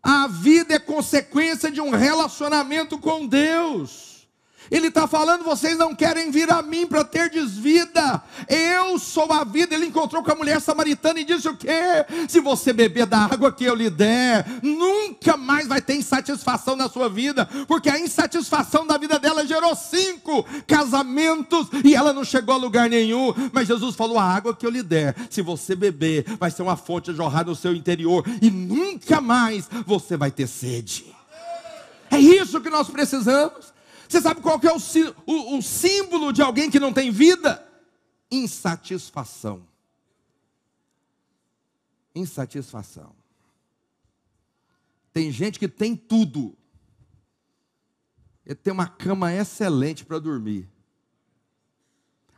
A 0.00 0.28
vida 0.28 0.74
é 0.74 0.78
consequência 0.78 1.68
de 1.68 1.80
um 1.80 1.90
relacionamento 1.90 3.00
com 3.00 3.26
Deus. 3.26 4.15
Ele 4.70 4.88
está 4.88 5.06
falando, 5.06 5.44
vocês 5.44 5.76
não 5.76 5.94
querem 5.94 6.30
vir 6.30 6.50
a 6.50 6.62
mim 6.62 6.86
para 6.86 7.04
ter 7.04 7.30
desvida. 7.30 8.22
Eu 8.48 8.98
sou 8.98 9.32
a 9.32 9.44
vida. 9.44 9.74
Ele 9.74 9.86
encontrou 9.86 10.22
com 10.22 10.32
a 10.32 10.34
mulher 10.34 10.60
samaritana 10.60 11.20
e 11.20 11.24
disse 11.24 11.48
o 11.48 11.56
quê? 11.56 11.68
Se 12.28 12.40
você 12.40 12.72
beber 12.72 13.06
da 13.06 13.18
água 13.18 13.52
que 13.52 13.64
eu 13.64 13.74
lhe 13.74 13.90
der, 13.90 14.46
nunca 14.62 15.36
mais 15.36 15.66
vai 15.66 15.80
ter 15.80 15.96
insatisfação 15.96 16.76
na 16.76 16.88
sua 16.88 17.08
vida, 17.08 17.48
porque 17.66 17.88
a 17.88 17.98
insatisfação 17.98 18.86
da 18.86 18.98
vida 18.98 19.18
dela 19.18 19.46
gerou 19.46 19.74
cinco 19.74 20.44
casamentos 20.66 21.68
e 21.84 21.94
ela 21.94 22.12
não 22.12 22.24
chegou 22.24 22.54
a 22.54 22.58
lugar 22.58 22.88
nenhum. 22.88 23.32
Mas 23.52 23.68
Jesus 23.68 23.94
falou: 23.94 24.18
a 24.18 24.24
água 24.24 24.54
que 24.54 24.66
eu 24.66 24.70
lhe 24.70 24.82
der, 24.82 25.14
se 25.30 25.42
você 25.42 25.74
beber, 25.74 26.24
vai 26.38 26.50
ser 26.50 26.62
uma 26.62 26.76
fonte 26.76 27.10
a 27.10 27.14
jorrar 27.14 27.46
no 27.46 27.54
seu 27.54 27.74
interior 27.74 28.24
e 28.40 28.50
nunca 28.50 29.20
mais 29.20 29.68
você 29.86 30.16
vai 30.16 30.30
ter 30.30 30.46
sede. 30.46 31.14
É 32.10 32.18
isso 32.18 32.60
que 32.60 32.70
nós 32.70 32.88
precisamos. 32.88 33.75
Você 34.08 34.20
sabe 34.20 34.40
qual 34.40 34.58
que 34.60 34.66
é 34.66 34.72
o, 34.72 34.78
o, 35.26 35.58
o 35.58 35.62
símbolo 35.62 36.32
de 36.32 36.42
alguém 36.42 36.70
que 36.70 36.80
não 36.80 36.92
tem 36.92 37.10
vida? 37.10 37.66
Insatisfação. 38.30 39.66
Insatisfação. 42.14 43.14
Tem 45.12 45.30
gente 45.30 45.58
que 45.58 45.68
tem 45.68 45.96
tudo. 45.96 46.56
Ele 48.44 48.54
tem 48.54 48.72
uma 48.72 48.86
cama 48.86 49.32
excelente 49.32 50.04
para 50.04 50.18
dormir. 50.18 50.68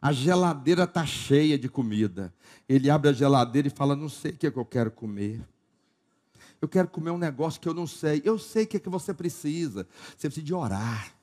A 0.00 0.12
geladeira 0.12 0.84
está 0.84 1.04
cheia 1.04 1.58
de 1.58 1.68
comida. 1.68 2.32
Ele 2.68 2.88
abre 2.88 3.10
a 3.10 3.12
geladeira 3.12 3.68
e 3.68 3.70
fala: 3.70 3.96
Não 3.96 4.08
sei 4.08 4.30
o 4.30 4.36
que, 4.36 4.46
é 4.46 4.50
que 4.50 4.58
eu 4.58 4.64
quero 4.64 4.90
comer. 4.90 5.46
Eu 6.60 6.68
quero 6.68 6.88
comer 6.88 7.10
um 7.10 7.18
negócio 7.18 7.60
que 7.60 7.68
eu 7.68 7.74
não 7.74 7.86
sei. 7.86 8.22
Eu 8.24 8.38
sei 8.38 8.64
o 8.64 8.66
que, 8.66 8.76
é 8.76 8.80
que 8.80 8.88
você 8.88 9.12
precisa. 9.12 9.86
Você 10.16 10.28
precisa 10.28 10.46
de 10.46 10.54
orar. 10.54 11.17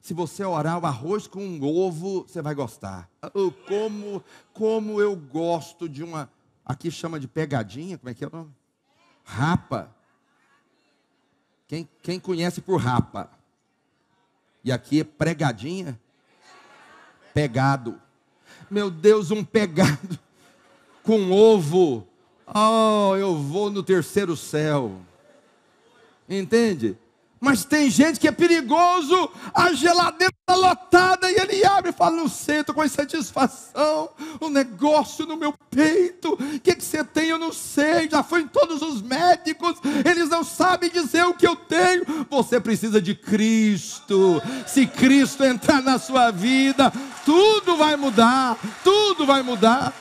Se 0.00 0.14
você 0.14 0.44
orar 0.44 0.78
o 0.78 0.86
arroz 0.86 1.26
com 1.26 1.44
um 1.44 1.62
ovo, 1.62 2.22
você 2.22 2.40
vai 2.40 2.54
gostar. 2.54 3.08
Como, 3.66 4.24
como 4.52 5.00
eu 5.00 5.14
gosto 5.14 5.88
de 5.88 6.02
uma. 6.02 6.30
Aqui 6.64 6.90
chama 6.90 7.20
de 7.20 7.28
pegadinha, 7.28 7.98
como 7.98 8.08
é 8.08 8.14
que 8.14 8.24
é 8.24 8.26
o 8.26 8.30
nome? 8.30 8.50
Rapa. 9.24 9.94
Quem, 11.68 11.88
quem 12.02 12.18
conhece 12.18 12.60
por 12.60 12.80
rapa? 12.80 13.30
E 14.64 14.72
aqui 14.72 15.00
é 15.00 15.04
pregadinha? 15.04 16.00
Pegado. 17.34 18.00
Meu 18.70 18.90
Deus, 18.90 19.30
um 19.30 19.44
pegado 19.44 20.18
com 21.04 21.30
ovo. 21.30 22.06
Oh, 22.46 23.14
eu 23.16 23.36
vou 23.36 23.70
no 23.70 23.82
terceiro 23.82 24.36
céu. 24.36 25.00
Entende? 26.28 26.96
Mas 27.40 27.64
tem 27.64 27.88
gente 27.88 28.20
que 28.20 28.28
é 28.28 28.32
perigoso, 28.32 29.30
a 29.54 29.72
geladeira 29.72 30.30
está 30.40 30.54
lotada 30.54 31.30
e 31.30 31.36
ele 31.36 31.64
abre 31.64 31.88
e 31.88 31.94
fala: 31.94 32.14
Não 32.14 32.28
sei, 32.28 32.60
estou 32.60 32.74
com 32.74 32.84
insatisfação, 32.84 34.10
o 34.38 34.46
um 34.46 34.50
negócio 34.50 35.24
no 35.24 35.38
meu 35.38 35.54
peito, 35.70 36.34
o 36.34 36.60
que, 36.60 36.74
que 36.74 36.84
você 36.84 37.02
tem? 37.02 37.30
Eu 37.30 37.38
não 37.38 37.50
sei, 37.50 38.10
já 38.10 38.22
foi 38.22 38.42
em 38.42 38.48
todos 38.48 38.82
os 38.82 39.00
médicos, 39.00 39.78
eles 40.04 40.28
não 40.28 40.44
sabem 40.44 40.90
dizer 40.90 41.24
o 41.24 41.32
que 41.32 41.46
eu 41.46 41.56
tenho. 41.56 42.04
Você 42.28 42.60
precisa 42.60 43.00
de 43.00 43.14
Cristo, 43.14 44.42
se 44.66 44.86
Cristo 44.86 45.42
entrar 45.42 45.80
na 45.80 45.98
sua 45.98 46.30
vida, 46.30 46.92
tudo 47.24 47.74
vai 47.74 47.96
mudar, 47.96 48.58
tudo 48.84 49.24
vai 49.24 49.42
mudar. 49.42 49.94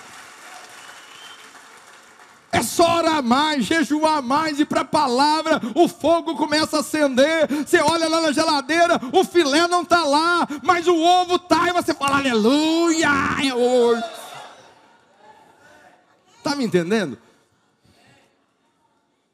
É 2.52 2.64
só 2.64 2.98
orar 2.98 3.22
mais, 3.22 3.66
jejuar 3.66 4.22
mais 4.24 4.60
e 4.60 4.66
para 4.66 4.82
a 4.82 4.86
palavra, 4.86 5.62
o 5.76 5.88
fogo 5.88 6.36
começa 6.36 6.78
a 6.78 6.80
acender. 6.80 7.48
Você 7.48 7.80
olha 7.80 8.10
lá 8.10 8.22
na 8.22 8.32
geladeira, 8.32 9.00
o 9.14 9.24
filé 9.24 9.68
não 9.68 9.84
está 9.84 10.04
lá, 10.04 10.48
mas 10.64 10.88
o 10.88 10.96
ovo 10.96 11.36
está, 11.36 11.68
e 11.68 11.74
você 11.74 11.94
fala, 11.94 12.18
aleluia, 12.18 13.08
é 13.46 13.54
hoje. 13.54 14.04
Está 16.38 16.56
me 16.56 16.66
entendendo? 16.66 17.20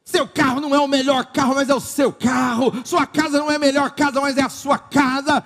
Seu 0.04 0.28
carro 0.28 0.60
não 0.60 0.76
é 0.76 0.80
o 0.80 0.88
melhor 0.88 1.26
carro, 1.26 1.56
mas 1.56 1.70
é 1.70 1.74
o 1.74 1.80
seu 1.80 2.12
carro. 2.12 2.72
Sua 2.86 3.08
casa 3.08 3.40
não 3.40 3.50
é 3.50 3.56
a 3.56 3.60
melhor 3.60 3.92
casa, 3.92 4.20
mas 4.20 4.38
é 4.38 4.42
a 4.42 4.50
sua 4.50 4.78
casa. 4.78 5.44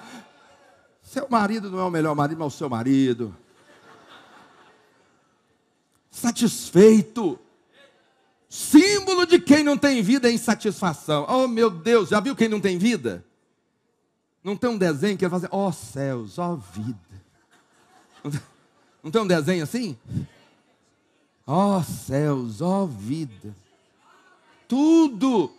Seu 1.02 1.28
marido 1.30 1.70
não 1.72 1.80
é 1.80 1.84
o 1.84 1.90
melhor 1.90 2.16
marido, 2.16 2.38
mas 2.40 2.46
é 2.46 2.56
o 2.56 2.58
seu 2.58 2.70
marido. 2.70 3.36
Satisfeito. 6.12 7.40
Símbolo 8.50 9.26
de 9.26 9.40
quem 9.40 9.64
não 9.64 9.78
tem 9.78 10.02
vida 10.02 10.28
é 10.28 10.34
insatisfação. 10.34 11.26
Oh 11.30 11.48
meu 11.48 11.70
Deus, 11.70 12.10
já 12.10 12.20
viu 12.20 12.36
quem 12.36 12.50
não 12.50 12.60
tem 12.60 12.78
vida? 12.78 13.24
Não 14.44 14.58
tem 14.58 14.70
um 14.70 14.78
desenho 14.78 15.18
que 15.18 15.24
ele 15.24 15.30
fala 15.30 15.46
assim, 15.46 15.56
ó 15.56 15.68
oh, 15.68 15.72
céus, 15.72 16.40
ó 16.40 16.54
oh, 16.54 16.58
vida. 16.58 17.00
Não 19.02 19.12
tem 19.12 19.22
um 19.22 19.28
desenho 19.28 19.64
assim? 19.64 19.98
Ó 21.46 21.78
oh, 21.78 21.84
céus, 21.84 22.62
ó 22.62 22.86
vida 22.86 23.56
tudo. 24.70 25.52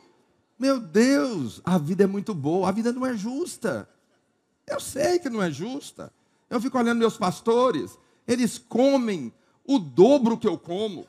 Meu 0.57 0.79
Deus, 0.79 1.61
a 1.65 1.77
vida 1.77 2.05
é 2.05 2.07
muito 2.07 2.33
boa, 2.33 2.69
a 2.69 2.73
vida 2.73 2.93
não 2.93 3.05
é 3.05 3.15
justa. 3.17 3.89
Eu 4.67 4.79
sei 4.79 5.19
que 5.19 5.29
não 5.29 5.43
é 5.43 5.51
justa. 5.51 6.13
Eu 6.49 6.61
fico 6.61 6.79
olhando 6.79 6.99
meus 6.99 7.19
pastores, 7.19 7.99
eles 8.27 8.57
comem 8.57 9.33
o 9.67 9.79
dobro 9.79 10.39
que 10.39 10.47
eu 10.47 10.57
como. 10.57 11.07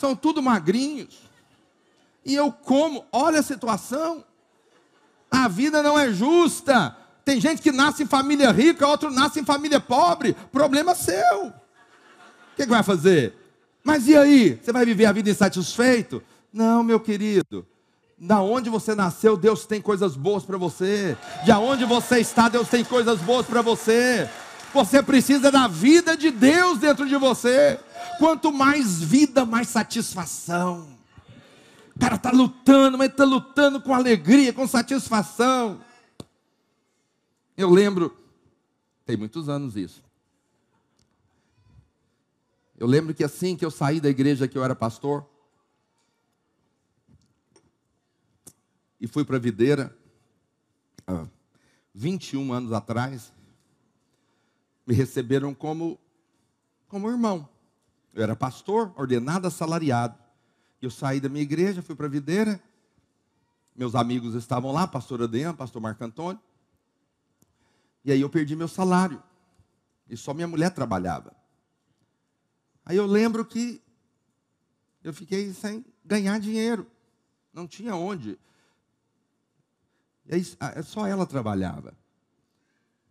São 0.00 0.16
tudo 0.16 0.42
magrinhos. 0.42 1.18
E 2.24 2.34
eu 2.34 2.50
como, 2.50 3.04
olha 3.12 3.40
a 3.40 3.42
situação. 3.42 4.24
A 5.30 5.46
vida 5.46 5.82
não 5.82 5.98
é 5.98 6.10
justa. 6.10 6.96
Tem 7.22 7.38
gente 7.38 7.60
que 7.60 7.70
nasce 7.70 8.02
em 8.02 8.06
família 8.06 8.50
rica, 8.50 8.86
outro 8.86 9.10
nasce 9.10 9.40
em 9.40 9.44
família 9.44 9.78
pobre. 9.78 10.34
Problema 10.50 10.94
seu. 10.94 11.48
O 11.48 11.52
que, 12.56 12.64
que 12.64 12.70
vai 12.70 12.82
fazer? 12.82 13.36
Mas 13.84 14.08
e 14.08 14.16
aí? 14.16 14.58
Você 14.62 14.72
vai 14.72 14.86
viver 14.86 15.04
a 15.04 15.12
vida 15.12 15.28
insatisfeito? 15.28 16.22
Não, 16.50 16.82
meu 16.82 16.98
querido. 16.98 17.66
Da 18.18 18.40
onde 18.40 18.70
você 18.70 18.94
nasceu, 18.94 19.36
Deus 19.36 19.66
tem 19.66 19.82
coisas 19.82 20.16
boas 20.16 20.44
para 20.44 20.56
você. 20.56 21.14
De 21.44 21.52
onde 21.52 21.84
você 21.84 22.20
está, 22.20 22.48
Deus 22.48 22.68
tem 22.68 22.82
coisas 22.82 23.20
boas 23.20 23.44
para 23.44 23.60
você. 23.60 24.30
Você 24.72 25.02
precisa 25.02 25.50
da 25.50 25.66
vida 25.66 26.16
de 26.16 26.30
Deus 26.30 26.78
dentro 26.78 27.06
de 27.08 27.16
você. 27.16 27.78
Quanto 28.18 28.52
mais 28.52 29.02
vida, 29.02 29.44
mais 29.44 29.68
satisfação. 29.68 30.98
O 31.94 31.98
cara 31.98 32.16
está 32.16 32.30
lutando, 32.30 32.96
mas 32.96 33.10
está 33.10 33.24
lutando 33.24 33.80
com 33.80 33.92
alegria, 33.92 34.52
com 34.52 34.66
satisfação. 34.66 35.80
Eu 37.56 37.68
lembro, 37.68 38.16
tem 39.04 39.16
muitos 39.16 39.48
anos 39.48 39.76
isso. 39.76 40.02
Eu 42.78 42.86
lembro 42.86 43.12
que 43.12 43.22
assim 43.22 43.54
que 43.54 43.64
eu 43.64 43.70
saí 43.70 44.00
da 44.00 44.08
igreja 44.08 44.48
que 44.48 44.56
eu 44.56 44.64
era 44.64 44.74
pastor, 44.74 45.26
e 48.98 49.06
fui 49.06 49.24
para 49.24 49.38
videira, 49.38 49.94
há 51.06 51.26
21 51.94 52.52
anos 52.52 52.72
atrás, 52.72 53.32
me 54.90 54.96
receberam 54.96 55.54
como, 55.54 56.00
como 56.88 57.08
irmão. 57.08 57.48
Eu 58.12 58.24
era 58.24 58.34
pastor, 58.34 58.92
ordenado 58.96 59.46
assalariado. 59.46 60.18
Eu 60.82 60.90
saí 60.90 61.20
da 61.20 61.28
minha 61.28 61.44
igreja, 61.44 61.80
fui 61.80 61.94
para 61.94 62.06
a 62.06 62.10
videira, 62.10 62.60
meus 63.76 63.94
amigos 63.94 64.34
estavam 64.34 64.72
lá, 64.72 64.88
pastor 64.88 65.22
Adriano, 65.22 65.56
pastor 65.56 65.80
Marco 65.80 66.02
Antônio, 66.02 66.40
e 68.04 68.10
aí 68.10 68.20
eu 68.20 68.28
perdi 68.28 68.56
meu 68.56 68.66
salário, 68.66 69.22
e 70.08 70.16
só 70.16 70.34
minha 70.34 70.48
mulher 70.48 70.74
trabalhava. 70.74 71.36
Aí 72.84 72.96
eu 72.96 73.06
lembro 73.06 73.44
que 73.44 73.80
eu 75.04 75.14
fiquei 75.14 75.52
sem 75.52 75.84
ganhar 76.04 76.40
dinheiro. 76.40 76.84
Não 77.52 77.68
tinha 77.68 77.94
onde. 77.94 78.36
E 80.26 80.34
aí, 80.34 80.44
é 80.74 80.82
só 80.82 81.06
ela 81.06 81.26
trabalhava. 81.26 81.96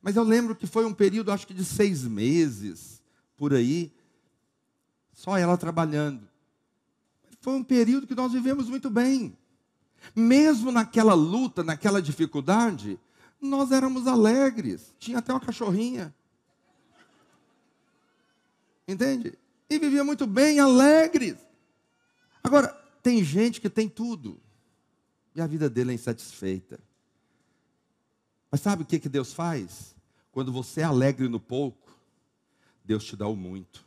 Mas 0.02 0.16
eu 0.16 0.24
lembro 0.24 0.56
que 0.56 0.66
foi 0.66 0.86
um 0.86 0.94
período, 0.94 1.32
acho 1.32 1.46
que 1.46 1.54
de 1.54 1.66
seis 1.66 2.04
meses, 2.04 3.02
por 3.36 3.54
aí, 3.54 3.92
só 5.14 5.38
ela 5.38 5.58
trabalhando. 5.58 6.28
Foi 7.42 7.54
um 7.54 7.64
período 7.64 8.08
que 8.08 8.16
nós 8.16 8.32
vivemos 8.32 8.70
muito 8.70 8.90
bem. 8.90 9.38
Mesmo 10.16 10.72
naquela 10.72 11.14
luta, 11.14 11.64
naquela 11.64 12.02
dificuldade, 12.02 13.00
nós 13.42 13.72
éramos 13.72 14.08
alegres. 14.08 14.96
Tinha 14.98 15.20
até 15.20 15.34
uma 15.34 15.40
cachorrinha. 15.40 16.14
Entende? 18.88 19.38
e 19.70 19.78
vivia 19.78 20.04
muito 20.04 20.26
bem, 20.26 20.60
alegres. 20.60 21.38
Agora, 22.44 22.70
tem 23.04 23.24
gente 23.24 23.62
que 23.62 23.70
tem 23.70 23.88
tudo 23.88 24.40
e 25.36 25.42
a 25.42 25.48
vida 25.48 25.70
dele 25.70 25.92
é 25.92 25.94
insatisfeita. 25.94 26.80
Mas 28.52 28.62
sabe 28.62 28.84
o 28.84 28.86
que, 28.86 29.00
que 29.00 29.10
Deus 29.10 29.34
faz? 29.34 29.96
Quando 30.32 30.52
você 30.52 30.82
é 30.82 30.84
alegre 30.84 31.28
no 31.28 31.40
pouco, 31.40 31.92
Deus 32.84 33.04
te 33.06 33.16
dá 33.16 33.28
o 33.28 33.36
muito. 33.36 33.86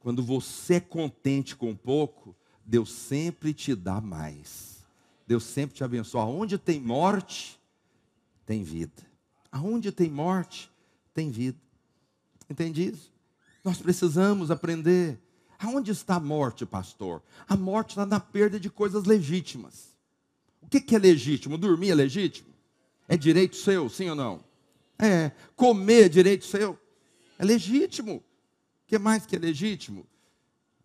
Quando 0.00 0.22
você 0.22 0.74
é 0.74 0.80
contente 0.80 1.56
com 1.56 1.74
pouco, 1.74 2.36
Deus 2.64 2.92
sempre 2.92 3.54
te 3.54 3.74
dá 3.74 4.00
mais. 4.00 4.84
Deus 5.26 5.44
sempre 5.44 5.76
te 5.76 5.82
abençoa. 5.82 6.22
Aonde 6.22 6.58
tem 6.58 6.80
morte, 6.80 7.58
tem 8.44 8.62
vida. 8.62 9.02
Aonde 9.50 9.90
tem 9.90 10.10
morte, 10.10 10.70
tem 11.14 11.30
vida. 11.30 11.58
Entende 12.48 12.88
isso? 12.88 13.12
Nós 13.64 13.78
precisamos 13.78 14.50
aprender. 14.50 15.20
Aonde 15.58 15.90
está 15.90 16.16
a 16.16 16.20
morte, 16.20 16.66
pastor? 16.66 17.22
A 17.48 17.56
morte 17.56 17.90
está 17.90 18.06
na 18.06 18.20
perda 18.20 18.60
de 18.60 18.70
coisas 18.70 19.04
legítimas. 19.04 19.96
O 20.60 20.68
que 20.68 20.94
é 20.94 20.98
legítimo? 20.98 21.56
Dormir 21.56 21.90
é 21.90 21.94
legítimo? 21.94 22.55
É 23.08 23.16
direito 23.16 23.56
seu, 23.56 23.88
sim 23.88 24.08
ou 24.08 24.16
não? 24.16 24.44
É. 24.98 25.30
Comer 25.54 26.06
é 26.06 26.08
direito 26.08 26.44
seu? 26.44 26.78
É 27.38 27.44
legítimo. 27.44 28.16
O 28.16 28.22
que 28.86 28.98
mais 28.98 29.26
que 29.26 29.36
é 29.36 29.38
legítimo? 29.38 30.06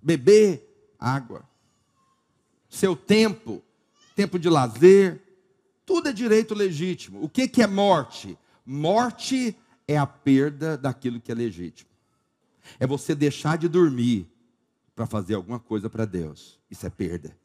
Beber 0.01 0.67
água. 0.99 1.47
Seu 2.69 2.95
tempo, 2.95 3.61
tempo 4.15 4.39
de 4.39 4.49
lazer, 4.49 5.21
tudo 5.85 6.09
é 6.09 6.13
direito 6.13 6.53
legítimo. 6.53 7.23
O 7.23 7.29
que, 7.29 7.47
que 7.47 7.61
é 7.61 7.67
morte? 7.67 8.37
Morte 8.65 9.57
é 9.87 9.97
a 9.97 10.07
perda 10.07 10.77
daquilo 10.77 11.19
que 11.19 11.31
é 11.31 11.35
legítimo. 11.35 11.89
É 12.79 12.87
você 12.87 13.13
deixar 13.13 13.57
de 13.57 13.67
dormir 13.67 14.29
para 14.95 15.05
fazer 15.05 15.33
alguma 15.35 15.59
coisa 15.59 15.89
para 15.89 16.05
Deus. 16.05 16.59
Isso 16.69 16.85
é 16.85 16.89
perda. 16.89 17.35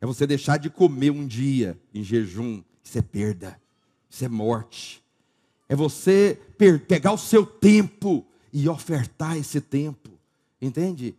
É 0.00 0.06
você 0.06 0.26
deixar 0.26 0.58
de 0.58 0.68
comer 0.68 1.10
um 1.10 1.26
dia 1.26 1.80
em 1.94 2.02
jejum. 2.02 2.62
Isso 2.82 2.98
é 2.98 3.02
perda. 3.02 3.60
Isso 4.08 4.24
é 4.24 4.28
morte. 4.28 5.02
É 5.68 5.76
você 5.76 6.40
pegar 6.86 7.12
o 7.12 7.18
seu 7.18 7.44
tempo 7.44 8.26
e 8.52 8.68
ofertar 8.68 9.36
esse 9.36 9.60
tempo. 9.60 10.10
Entende? 10.60 11.16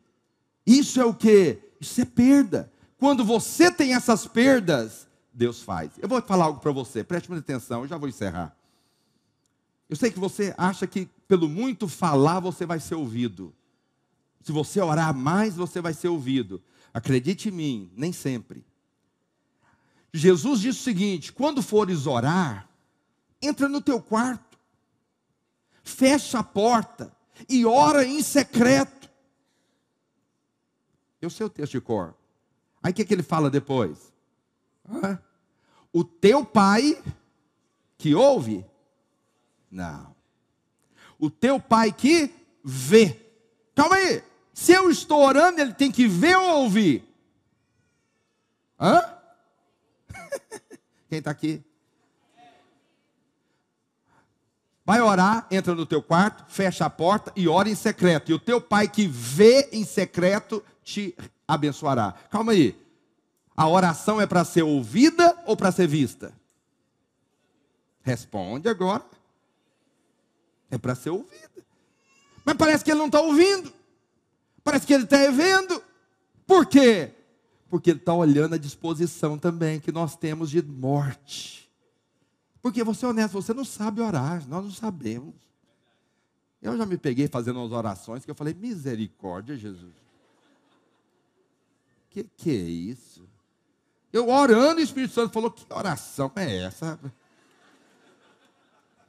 Isso 0.65 0.99
é 0.99 1.05
o 1.05 1.13
que? 1.13 1.59
Isso 1.79 2.01
é 2.01 2.05
perda. 2.05 2.71
Quando 2.97 3.23
você 3.23 3.71
tem 3.71 3.93
essas 3.93 4.27
perdas, 4.27 5.07
Deus 5.33 5.61
faz. 5.61 5.91
Eu 5.99 6.09
vou 6.09 6.21
falar 6.21 6.45
algo 6.45 6.59
para 6.59 6.71
você, 6.71 7.03
preste 7.03 7.29
muita 7.29 7.43
atenção, 7.43 7.81
eu 7.81 7.87
já 7.87 7.97
vou 7.97 8.09
encerrar. 8.09 8.55
Eu 9.89 9.95
sei 9.95 10.11
que 10.11 10.19
você 10.19 10.53
acha 10.57 10.85
que 10.85 11.09
pelo 11.27 11.49
muito 11.49 11.87
falar 11.87 12.39
você 12.39 12.65
vai 12.65 12.79
ser 12.79 12.95
ouvido. 12.95 13.53
Se 14.41 14.51
você 14.51 14.79
orar 14.81 15.15
mais, 15.15 15.55
você 15.55 15.81
vai 15.81 15.93
ser 15.93 16.07
ouvido. 16.09 16.61
Acredite 16.93 17.49
em 17.49 17.51
mim, 17.51 17.91
nem 17.95 18.11
sempre. 18.11 18.63
Jesus 20.13 20.61
disse 20.61 20.79
o 20.79 20.83
seguinte: 20.83 21.31
quando 21.31 21.61
fores 21.61 22.05
orar, 22.05 22.68
entra 23.41 23.67
no 23.67 23.81
teu 23.81 24.01
quarto, 24.01 24.57
fecha 25.83 26.39
a 26.39 26.43
porta 26.43 27.11
e 27.47 27.65
ora 27.65 28.05
em 28.05 28.21
secreto. 28.21 29.09
Eu 31.21 31.29
sei 31.29 31.45
o 31.45 31.49
texto 31.49 31.73
de 31.73 31.81
cor. 31.81 32.15
Aí 32.81 32.91
o 32.91 32.95
que, 32.95 33.05
que 33.05 33.13
ele 33.13 33.23
fala 33.23 33.49
depois? 33.49 34.13
O 35.91 36.03
teu 36.03 36.45
pai 36.45 37.01
que 37.97 38.15
ouve 38.15 38.65
não. 39.69 40.15
O 41.19 41.29
teu 41.29 41.59
pai 41.59 41.91
que 41.91 42.33
vê. 42.63 43.19
Calma 43.75 43.95
aí. 43.95 44.23
Se 44.53 44.71
eu 44.71 44.89
estou 44.89 45.21
orando, 45.21 45.61
ele 45.61 45.73
tem 45.73 45.91
que 45.91 46.07
ver 46.07 46.35
ou 46.37 46.63
ouvir? 46.63 47.05
Hã? 48.79 49.01
Quem 51.07 51.19
está 51.19 51.31
aqui? 51.31 51.63
Vai 54.89 55.01
orar, 55.01 55.45
entra 55.51 55.75
no 55.75 55.85
teu 55.85 56.01
quarto, 56.01 56.51
fecha 56.51 56.83
a 56.83 56.89
porta 56.89 57.31
e 57.35 57.47
ora 57.47 57.69
em 57.69 57.75
secreto. 57.75 58.31
E 58.31 58.33
o 58.33 58.39
teu 58.39 58.59
pai 58.59 58.87
que 58.87 59.05
vê 59.05 59.69
em 59.71 59.85
secreto 59.85 60.63
te 60.83 61.15
abençoará. 61.47 62.15
Calma 62.31 62.53
aí. 62.53 62.75
A 63.55 63.67
oração 63.67 64.19
é 64.19 64.25
para 64.25 64.43
ser 64.43 64.63
ouvida 64.63 65.37
ou 65.45 65.55
para 65.55 65.71
ser 65.71 65.85
vista? 65.85 66.33
Responde 68.01 68.67
agora. 68.67 69.05
É 70.71 70.77
para 70.79 70.95
ser 70.95 71.11
ouvida. 71.11 71.63
Mas 72.43 72.57
parece 72.57 72.83
que 72.83 72.89
ele 72.89 72.97
não 72.97 73.05
está 73.05 73.21
ouvindo. 73.21 73.71
Parece 74.63 74.87
que 74.87 74.93
ele 74.95 75.03
está 75.03 75.29
vendo. 75.29 75.83
Por 76.47 76.65
quê? 76.65 77.11
Porque 77.69 77.91
ele 77.91 77.99
está 77.99 78.15
olhando 78.15 78.55
a 78.55 78.57
disposição 78.57 79.37
também 79.37 79.79
que 79.79 79.91
nós 79.91 80.15
temos 80.15 80.49
de 80.49 80.63
morte. 80.63 81.68
Porque 82.61 82.83
você 82.83 83.05
é 83.05 83.09
honesto, 83.09 83.33
você 83.33 83.53
não 83.53 83.63
sabe 83.63 84.01
orar, 84.01 84.47
nós 84.47 84.63
não 84.63 84.71
sabemos. 84.71 85.35
Eu 86.61 86.77
já 86.77 86.85
me 86.85 86.97
peguei 86.97 87.27
fazendo 87.27 87.59
umas 87.59 87.71
orações 87.71 88.25
que 88.25 88.31
eu 88.31 88.35
falei, 88.35 88.53
misericórdia, 88.53 89.55
Jesus. 89.55 89.93
Que 92.09 92.23
que 92.23 92.49
é 92.49 92.53
isso? 92.53 93.27
Eu 94.11 94.29
orando, 94.29 94.81
o 94.81 94.83
Espírito 94.83 95.13
Santo 95.13 95.31
falou, 95.31 95.51
que 95.51 95.65
oração 95.71 96.31
é 96.35 96.63
essa? 96.63 96.99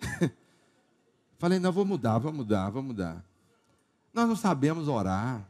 falei, 1.38 1.58
não, 1.58 1.72
vou 1.72 1.84
mudar, 1.84 2.18
vou 2.18 2.32
mudar, 2.32 2.70
vou 2.70 2.82
mudar. 2.82 3.24
Nós 4.12 4.28
não 4.28 4.36
sabemos 4.36 4.86
orar. 4.88 5.48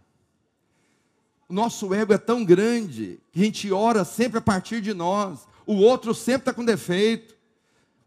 O 1.48 1.53
nosso 1.53 1.92
ego 1.92 2.12
é 2.12 2.18
tão 2.18 2.44
grande 2.44 3.20
que 3.32 3.40
a 3.40 3.44
gente 3.44 3.72
ora 3.72 4.05
sempre 4.05 4.38
a 4.38 4.42
partir 4.42 4.80
de 4.80 4.94
nós. 4.94 5.48
O 5.66 5.74
outro 5.74 6.14
sempre 6.14 6.42
está 6.42 6.55
com 6.55 6.64
defeito. 6.64 7.36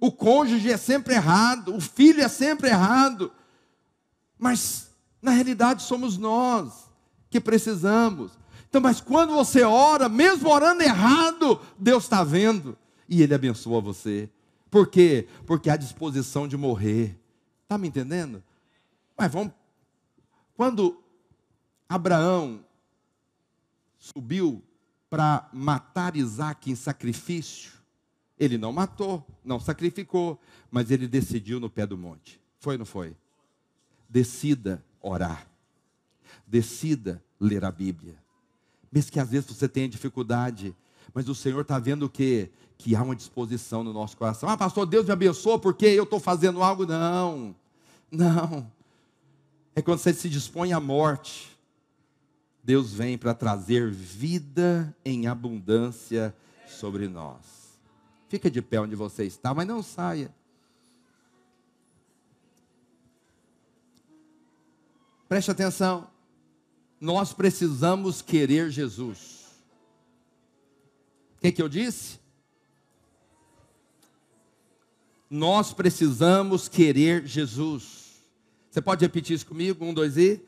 O 0.04 0.12
cônjuge 0.12 0.70
é 0.70 0.76
sempre 0.76 1.14
errado. 1.14 1.74
O 1.74 1.80
filho 1.80 2.22
é 2.22 2.28
sempre 2.28 2.68
errado. 2.68 3.32
Mas, 4.38 4.90
na 5.22 5.32
realidade, 5.32 5.82
somos 5.82 6.18
nós 6.18 6.92
que 7.30 7.40
precisamos. 7.40 8.34
Então, 8.68 8.82
mas 8.82 9.00
quando 9.00 9.32
você 9.32 9.64
ora, 9.64 10.10
mesmo 10.10 10.50
orando 10.50 10.84
errado, 10.84 11.58
Deus 11.80 12.04
está 12.04 12.22
vendo 12.22 12.78
e 13.08 13.22
Ele 13.22 13.34
abençoa 13.34 13.80
você. 13.80 14.30
Por 14.70 14.88
quê? 14.88 15.26
Porque 15.46 15.70
há 15.70 15.78
disposição 15.78 16.50
de 16.50 16.58
morrer. 16.58 17.18
Está 17.62 17.78
me 17.78 17.88
entendendo? 17.88 18.44
Mas 19.18 19.32
vamos 19.32 19.54
quando 20.54 21.02
Abraão 21.88 22.60
subiu 23.98 24.62
para 25.10 25.48
matar 25.54 26.18
Isaac 26.18 26.70
em 26.70 26.76
sacrifício, 26.76 27.72
ele 28.40 28.58
não 28.58 28.72
matou, 28.72 29.26
não 29.44 29.60
sacrificou, 29.60 30.40
mas 30.72 30.92
ele 30.92 31.08
decidiu 31.08 31.60
no 31.60 31.70
pé 31.70 31.86
do 31.86 31.98
monte. 31.98 32.40
Foi 32.60 32.76
ou 32.76 32.80
não 32.80 32.86
foi? 32.86 33.16
Decida 34.10 34.84
orar. 35.02 35.48
Decida 36.48 37.24
ler 37.40 37.64
a 37.64 37.72
Bíblia. 37.72 38.16
Mesmo 38.92 39.12
que 39.12 39.20
às 39.20 39.30
vezes 39.30 39.50
você 39.50 39.68
tenha 39.68 39.90
dificuldade, 39.90 40.76
mas 41.14 41.28
o 41.30 41.36
Senhor 41.36 41.62
está 41.62 41.80
vendo 41.80 42.04
o 42.04 42.10
quê? 42.10 42.52
Que 42.78 42.96
há 42.96 43.04
uma 43.04 43.16
disposição 43.16 43.84
no 43.84 43.94
nosso 43.94 44.18
coração. 44.18 44.50
Ah, 44.50 44.58
pastor, 44.58 44.86
Deus 44.86 45.06
me 45.06 45.12
abençoa 45.12 45.60
porque 45.60 45.86
eu 45.86 46.04
estou 46.04 46.20
fazendo 46.20 46.62
algo. 46.62 46.86
Não, 46.86 47.56
não 48.12 48.72
é 49.76 49.82
quando 49.82 50.00
você 50.00 50.14
se 50.14 50.30
dispõe 50.30 50.74
à 50.74 50.80
morte. 50.80 51.52
Deus 52.64 52.94
vem 52.94 53.18
para 53.18 53.34
trazer 53.34 53.92
vida 53.92 54.96
em 55.04 55.28
abundância 55.28 56.34
sobre 56.68 57.08
nós. 57.08 57.63
Fica 58.34 58.50
de 58.50 58.64
pé 58.64 58.80
onde 58.80 58.96
você 58.96 59.26
está, 59.26 59.54
mas 59.54 59.68
não 59.68 59.84
saia. 59.84 60.34
Preste 65.30 65.52
atenção. 65.52 66.10
Nós 67.00 67.32
precisamos 67.32 68.24
querer 68.24 68.72
Jesus. 68.72 69.52
O 71.38 71.42
que, 71.42 71.52
que 71.52 71.62
eu 71.62 71.70
disse? 71.70 72.20
Nós 75.30 75.72
precisamos 75.72 76.68
querer 76.68 77.28
Jesus. 77.28 78.16
Você 78.72 78.82
pode 78.82 79.06
repetir 79.06 79.36
isso 79.36 79.46
comigo? 79.46 79.86
Um, 79.86 79.94
dois 79.94 80.18
e. 80.18 80.44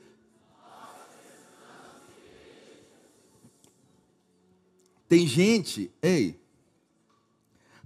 Tem 5.08 5.28
gente, 5.28 5.92
ei, 6.02 6.44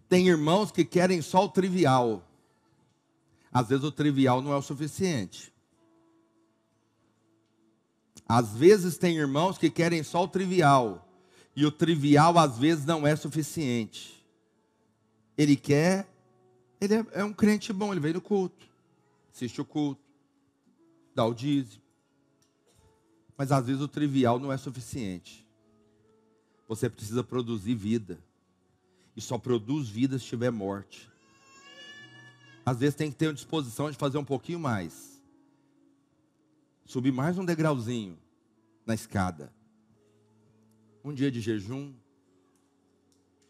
tem 0.09 0.27
irmãos 0.27 0.71
que 0.71 0.83
querem 0.83 1.21
só 1.21 1.45
o 1.45 1.49
trivial. 1.49 2.27
Às 3.51 3.69
vezes 3.69 3.85
o 3.85 3.91
trivial 3.91 4.41
não 4.41 4.51
é 4.51 4.57
o 4.57 4.61
suficiente. 4.61 5.53
Às 8.27 8.55
vezes 8.55 8.97
tem 8.97 9.17
irmãos 9.17 9.57
que 9.57 9.69
querem 9.69 10.03
só 10.03 10.23
o 10.23 10.27
trivial. 10.27 11.07
E 11.55 11.65
o 11.65 11.71
trivial 11.71 12.37
às 12.37 12.57
vezes 12.57 12.85
não 12.85 13.05
é 13.05 13.15
suficiente. 13.15 14.25
Ele 15.37 15.55
quer, 15.55 16.07
ele 16.81 16.95
é, 16.95 17.05
é 17.13 17.23
um 17.23 17.33
crente 17.33 17.71
bom, 17.71 17.91
ele 17.91 17.99
veio 17.99 18.15
no 18.15 18.21
culto, 18.21 18.67
assiste 19.33 19.61
o 19.61 19.65
culto, 19.65 20.01
dá 21.15 21.25
o 21.25 21.33
dízimo. 21.33 21.81
Mas 23.37 23.51
às 23.51 23.65
vezes 23.65 23.81
o 23.81 23.87
trivial 23.87 24.39
não 24.39 24.51
é 24.51 24.57
suficiente. 24.57 25.47
Você 26.67 26.89
precisa 26.89 27.23
produzir 27.23 27.73
vida. 27.73 28.19
E 29.19 29.21
só 29.21 29.37
produz 29.37 29.89
vida 29.89 30.17
se 30.17 30.23
tiver 30.23 30.49
morte. 30.49 31.11
Às 32.65 32.79
vezes 32.79 32.95
tem 32.95 33.11
que 33.11 33.17
ter 33.17 33.27
uma 33.27 33.33
disposição 33.33 33.91
de 33.91 33.97
fazer 33.97 34.17
um 34.17 34.23
pouquinho 34.23 34.61
mais. 34.61 35.21
Subir 36.85 37.11
mais 37.11 37.37
um 37.37 37.43
degrauzinho 37.43 38.17
na 38.85 38.93
escada. 38.93 39.51
Um 41.03 41.13
dia 41.13 41.29
de 41.29 41.41
jejum. 41.41 41.93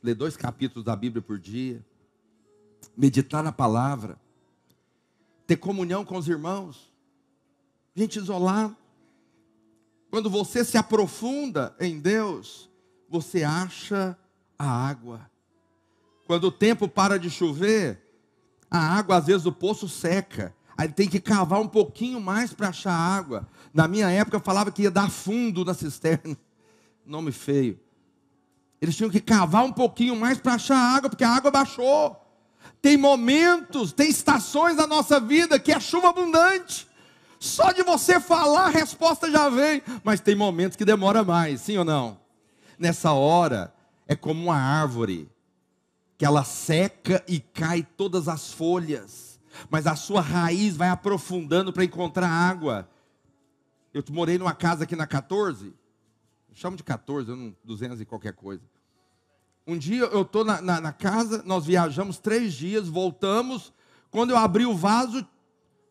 Ler 0.01 0.15
dois 0.15 0.35
capítulos 0.35 0.83
da 0.83 0.95
Bíblia 0.95 1.21
por 1.21 1.37
dia. 1.37 1.85
Meditar 2.97 3.43
na 3.43 3.51
palavra. 3.51 4.19
Ter 5.45 5.57
comunhão 5.57 6.03
com 6.03 6.17
os 6.17 6.27
irmãos 6.27 6.91
gente 7.95 8.17
isolada. 8.17 8.75
Quando 10.09 10.31
você 10.31 10.65
se 10.65 10.79
aprofunda 10.79 11.75
em 11.79 11.99
Deus, 11.99 12.67
você 13.07 13.43
acha 13.43 14.17
a 14.57 14.65
água. 14.65 15.29
Quando 16.29 16.43
o 16.43 16.51
tempo 16.51 16.87
para 16.87 17.17
de 17.17 17.27
chover, 17.27 17.99
a 18.69 18.77
água 18.77 19.17
às 19.17 19.25
vezes 19.25 19.47
o 19.47 19.51
poço 19.51 19.89
seca. 19.89 20.53
Aí 20.77 20.87
tem 20.87 21.09
que 21.09 21.19
cavar 21.19 21.59
um 21.59 21.67
pouquinho 21.67 22.21
mais 22.21 22.53
para 22.53 22.69
achar 22.69 22.93
água. 22.93 23.49
Na 23.73 23.87
minha 23.87 24.11
época 24.11 24.37
eu 24.37 24.39
falava 24.39 24.71
que 24.71 24.83
ia 24.83 24.91
dar 24.91 25.09
fundo 25.09 25.65
na 25.65 25.73
cisterna. 25.73 26.37
Nome 27.03 27.31
feio. 27.31 27.79
Eles 28.79 28.95
tinham 28.95 29.09
que 29.09 29.19
cavar 29.19 29.65
um 29.65 29.71
pouquinho 29.71 30.15
mais 30.15 30.37
para 30.37 30.53
achar 30.53 30.77
água, 30.77 31.09
porque 31.09 31.23
a 31.23 31.31
água 31.31 31.49
baixou. 31.49 32.15
Tem 32.79 32.95
momentos, 32.95 33.91
tem 33.91 34.07
estações 34.07 34.77
da 34.77 34.85
nossa 34.85 35.19
vida 35.19 35.59
que 35.59 35.71
é 35.71 35.79
chuva 35.79 36.09
abundante. 36.09 36.87
Só 37.39 37.71
de 37.71 37.81
você 37.81 38.19
falar, 38.19 38.65
a 38.67 38.69
resposta 38.69 39.31
já 39.31 39.49
vem. 39.49 39.81
Mas 40.03 40.21
tem 40.21 40.35
momentos 40.35 40.77
que 40.77 40.85
demora 40.85 41.23
mais, 41.23 41.61
sim 41.61 41.75
ou 41.79 41.83
não? 41.83 42.19
Nessa 42.77 43.13
hora, 43.13 43.73
é 44.07 44.15
como 44.15 44.43
uma 44.43 44.57
árvore, 44.57 45.27
que 46.19 46.25
ela 46.25 46.43
seca 46.43 47.23
e 47.29 47.39
cai 47.39 47.81
todas 47.81 48.27
as 48.27 48.51
folhas, 48.51 49.39
mas 49.69 49.87
a 49.87 49.95
sua 49.95 50.19
raiz 50.19 50.75
vai 50.75 50.89
aprofundando 50.89 51.71
para 51.71 51.85
encontrar 51.85 52.27
água. 52.27 52.89
Eu 53.93 54.03
morei 54.11 54.37
numa 54.37 54.53
casa 54.53 54.83
aqui 54.83 54.97
na 54.97 55.07
14, 55.07 55.73
chamo 56.51 56.75
de 56.75 56.83
14, 56.83 57.29
não, 57.29 57.55
200 57.63 58.01
e 58.01 58.05
qualquer 58.05 58.33
coisa. 58.33 58.61
Um 59.65 59.77
dia 59.77 60.01
eu 60.01 60.23
estou 60.23 60.43
na, 60.43 60.61
na, 60.61 60.81
na 60.81 60.91
casa, 60.91 61.41
nós 61.45 61.65
viajamos 61.65 62.19
três 62.19 62.53
dias, 62.53 62.89
voltamos. 62.89 63.73
Quando 64.11 64.31
eu 64.31 64.37
abri 64.37 64.65
o 64.65 64.75
vaso, 64.75 65.25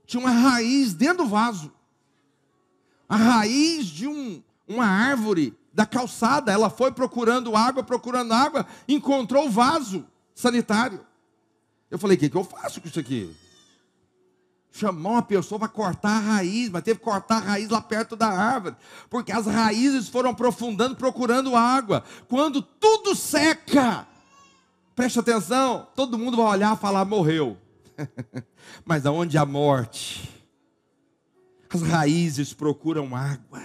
tinha 0.04 0.20
uma 0.20 0.30
raiz 0.30 0.92
dentro 0.92 1.24
do 1.24 1.30
vaso. 1.30 1.72
A 3.08 3.16
raiz 3.16 3.86
de 3.86 4.06
um, 4.06 4.42
uma 4.66 4.84
árvore 4.84 5.56
da 5.72 5.86
calçada. 5.86 6.52
Ela 6.52 6.68
foi 6.68 6.92
procurando 6.92 7.56
água, 7.56 7.82
procurando 7.82 8.34
água, 8.34 8.66
encontrou 8.86 9.46
o 9.46 9.50
vaso 9.50 10.04
sanitário. 10.38 11.04
Eu 11.90 11.98
falei: 11.98 12.16
o 12.16 12.20
que, 12.20 12.30
que 12.30 12.36
eu 12.36 12.44
faço 12.44 12.80
com 12.80 12.88
isso 12.88 13.00
aqui? 13.00 13.34
Chamou 14.70 15.12
uma 15.12 15.22
pessoa 15.22 15.58
para 15.58 15.68
cortar 15.68 16.10
a 16.10 16.20
raiz, 16.20 16.70
mas 16.70 16.82
teve 16.82 16.98
que 16.98 17.04
cortar 17.04 17.38
a 17.38 17.40
raiz 17.40 17.68
lá 17.68 17.80
perto 17.80 18.14
da 18.14 18.28
árvore, 18.28 18.76
porque 19.10 19.32
as 19.32 19.46
raízes 19.46 20.08
foram 20.08 20.30
aprofundando, 20.30 20.94
procurando 20.94 21.56
água. 21.56 22.04
Quando 22.28 22.62
tudo 22.62 23.16
seca, 23.16 24.06
preste 24.94 25.18
atenção, 25.18 25.88
todo 25.96 26.18
mundo 26.18 26.36
vai 26.36 26.46
olhar 26.46 26.76
e 26.76 26.80
falar: 26.80 27.04
morreu. 27.04 27.56
Mas 28.84 29.06
aonde 29.06 29.36
há 29.36 29.44
morte, 29.44 30.30
as 31.68 31.82
raízes 31.82 32.52
procuram 32.52 33.16
água. 33.16 33.62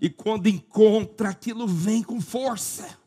E 0.00 0.08
quando 0.08 0.48
encontra, 0.48 1.28
aquilo 1.28 1.66
vem 1.66 2.02
com 2.02 2.20
força. 2.20 3.03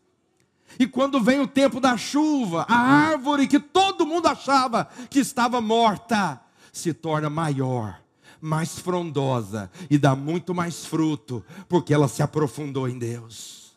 E 0.80 0.86
quando 0.86 1.22
vem 1.22 1.40
o 1.40 1.48
tempo 1.48 1.80
da 1.80 1.98
chuva, 1.98 2.66
a 2.70 2.78
árvore 2.78 3.48
que 3.48 3.60
todo 3.60 4.06
mundo 4.06 4.28
achava 4.28 4.88
que 5.10 5.20
estava 5.20 5.60
morta 5.60 6.40
se 6.72 6.94
torna 6.94 7.30
maior, 7.30 8.00
mais 8.40 8.78
frondosa 8.78 9.72
e 9.90 9.98
dá 9.98 10.16
muito 10.16 10.54
mais 10.54 10.86
fruto, 10.86 11.44
porque 11.68 11.94
ela 11.94 12.08
se 12.08 12.22
aprofundou 12.22 12.88
em 12.88 13.00
Deus. 13.00 13.76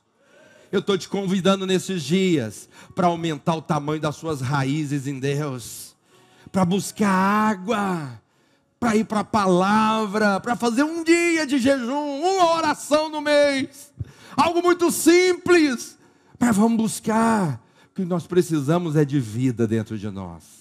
Eu 0.70 0.80
estou 0.80 0.96
te 0.96 1.08
convidando 1.08 1.66
nesses 1.66 2.02
dias 2.02 2.68
para 2.94 3.06
aumentar 3.06 3.54
o 3.54 3.62
tamanho 3.62 4.00
das 4.00 4.16
suas 4.16 4.40
raízes 4.40 5.06
em 5.06 5.18
Deus, 5.18 5.96
para 6.52 6.64
buscar 6.64 7.08
água, 7.10 8.20
para 8.78 8.94
ir 8.94 9.04
para 9.04 9.20
a 9.20 9.24
palavra, 9.24 10.38
para 10.38 10.54
fazer 10.54 10.82
um 10.82 11.02
dia 11.02 11.46
de 11.46 11.58
jejum, 11.58 12.20
uma 12.20 12.54
oração 12.54 13.08
no 13.08 13.20
mês, 13.20 13.92
algo 14.36 14.62
muito 14.62 14.90
simples 14.90 15.98
mas 16.40 16.56
vamos 16.56 16.78
buscar. 16.78 17.62
O 17.90 17.94
que 17.94 18.04
nós 18.04 18.26
precisamos 18.26 18.96
é 18.96 19.04
de 19.04 19.20
vida 19.20 19.66
dentro 19.66 19.98
de 19.98 20.10
nós. 20.10 20.59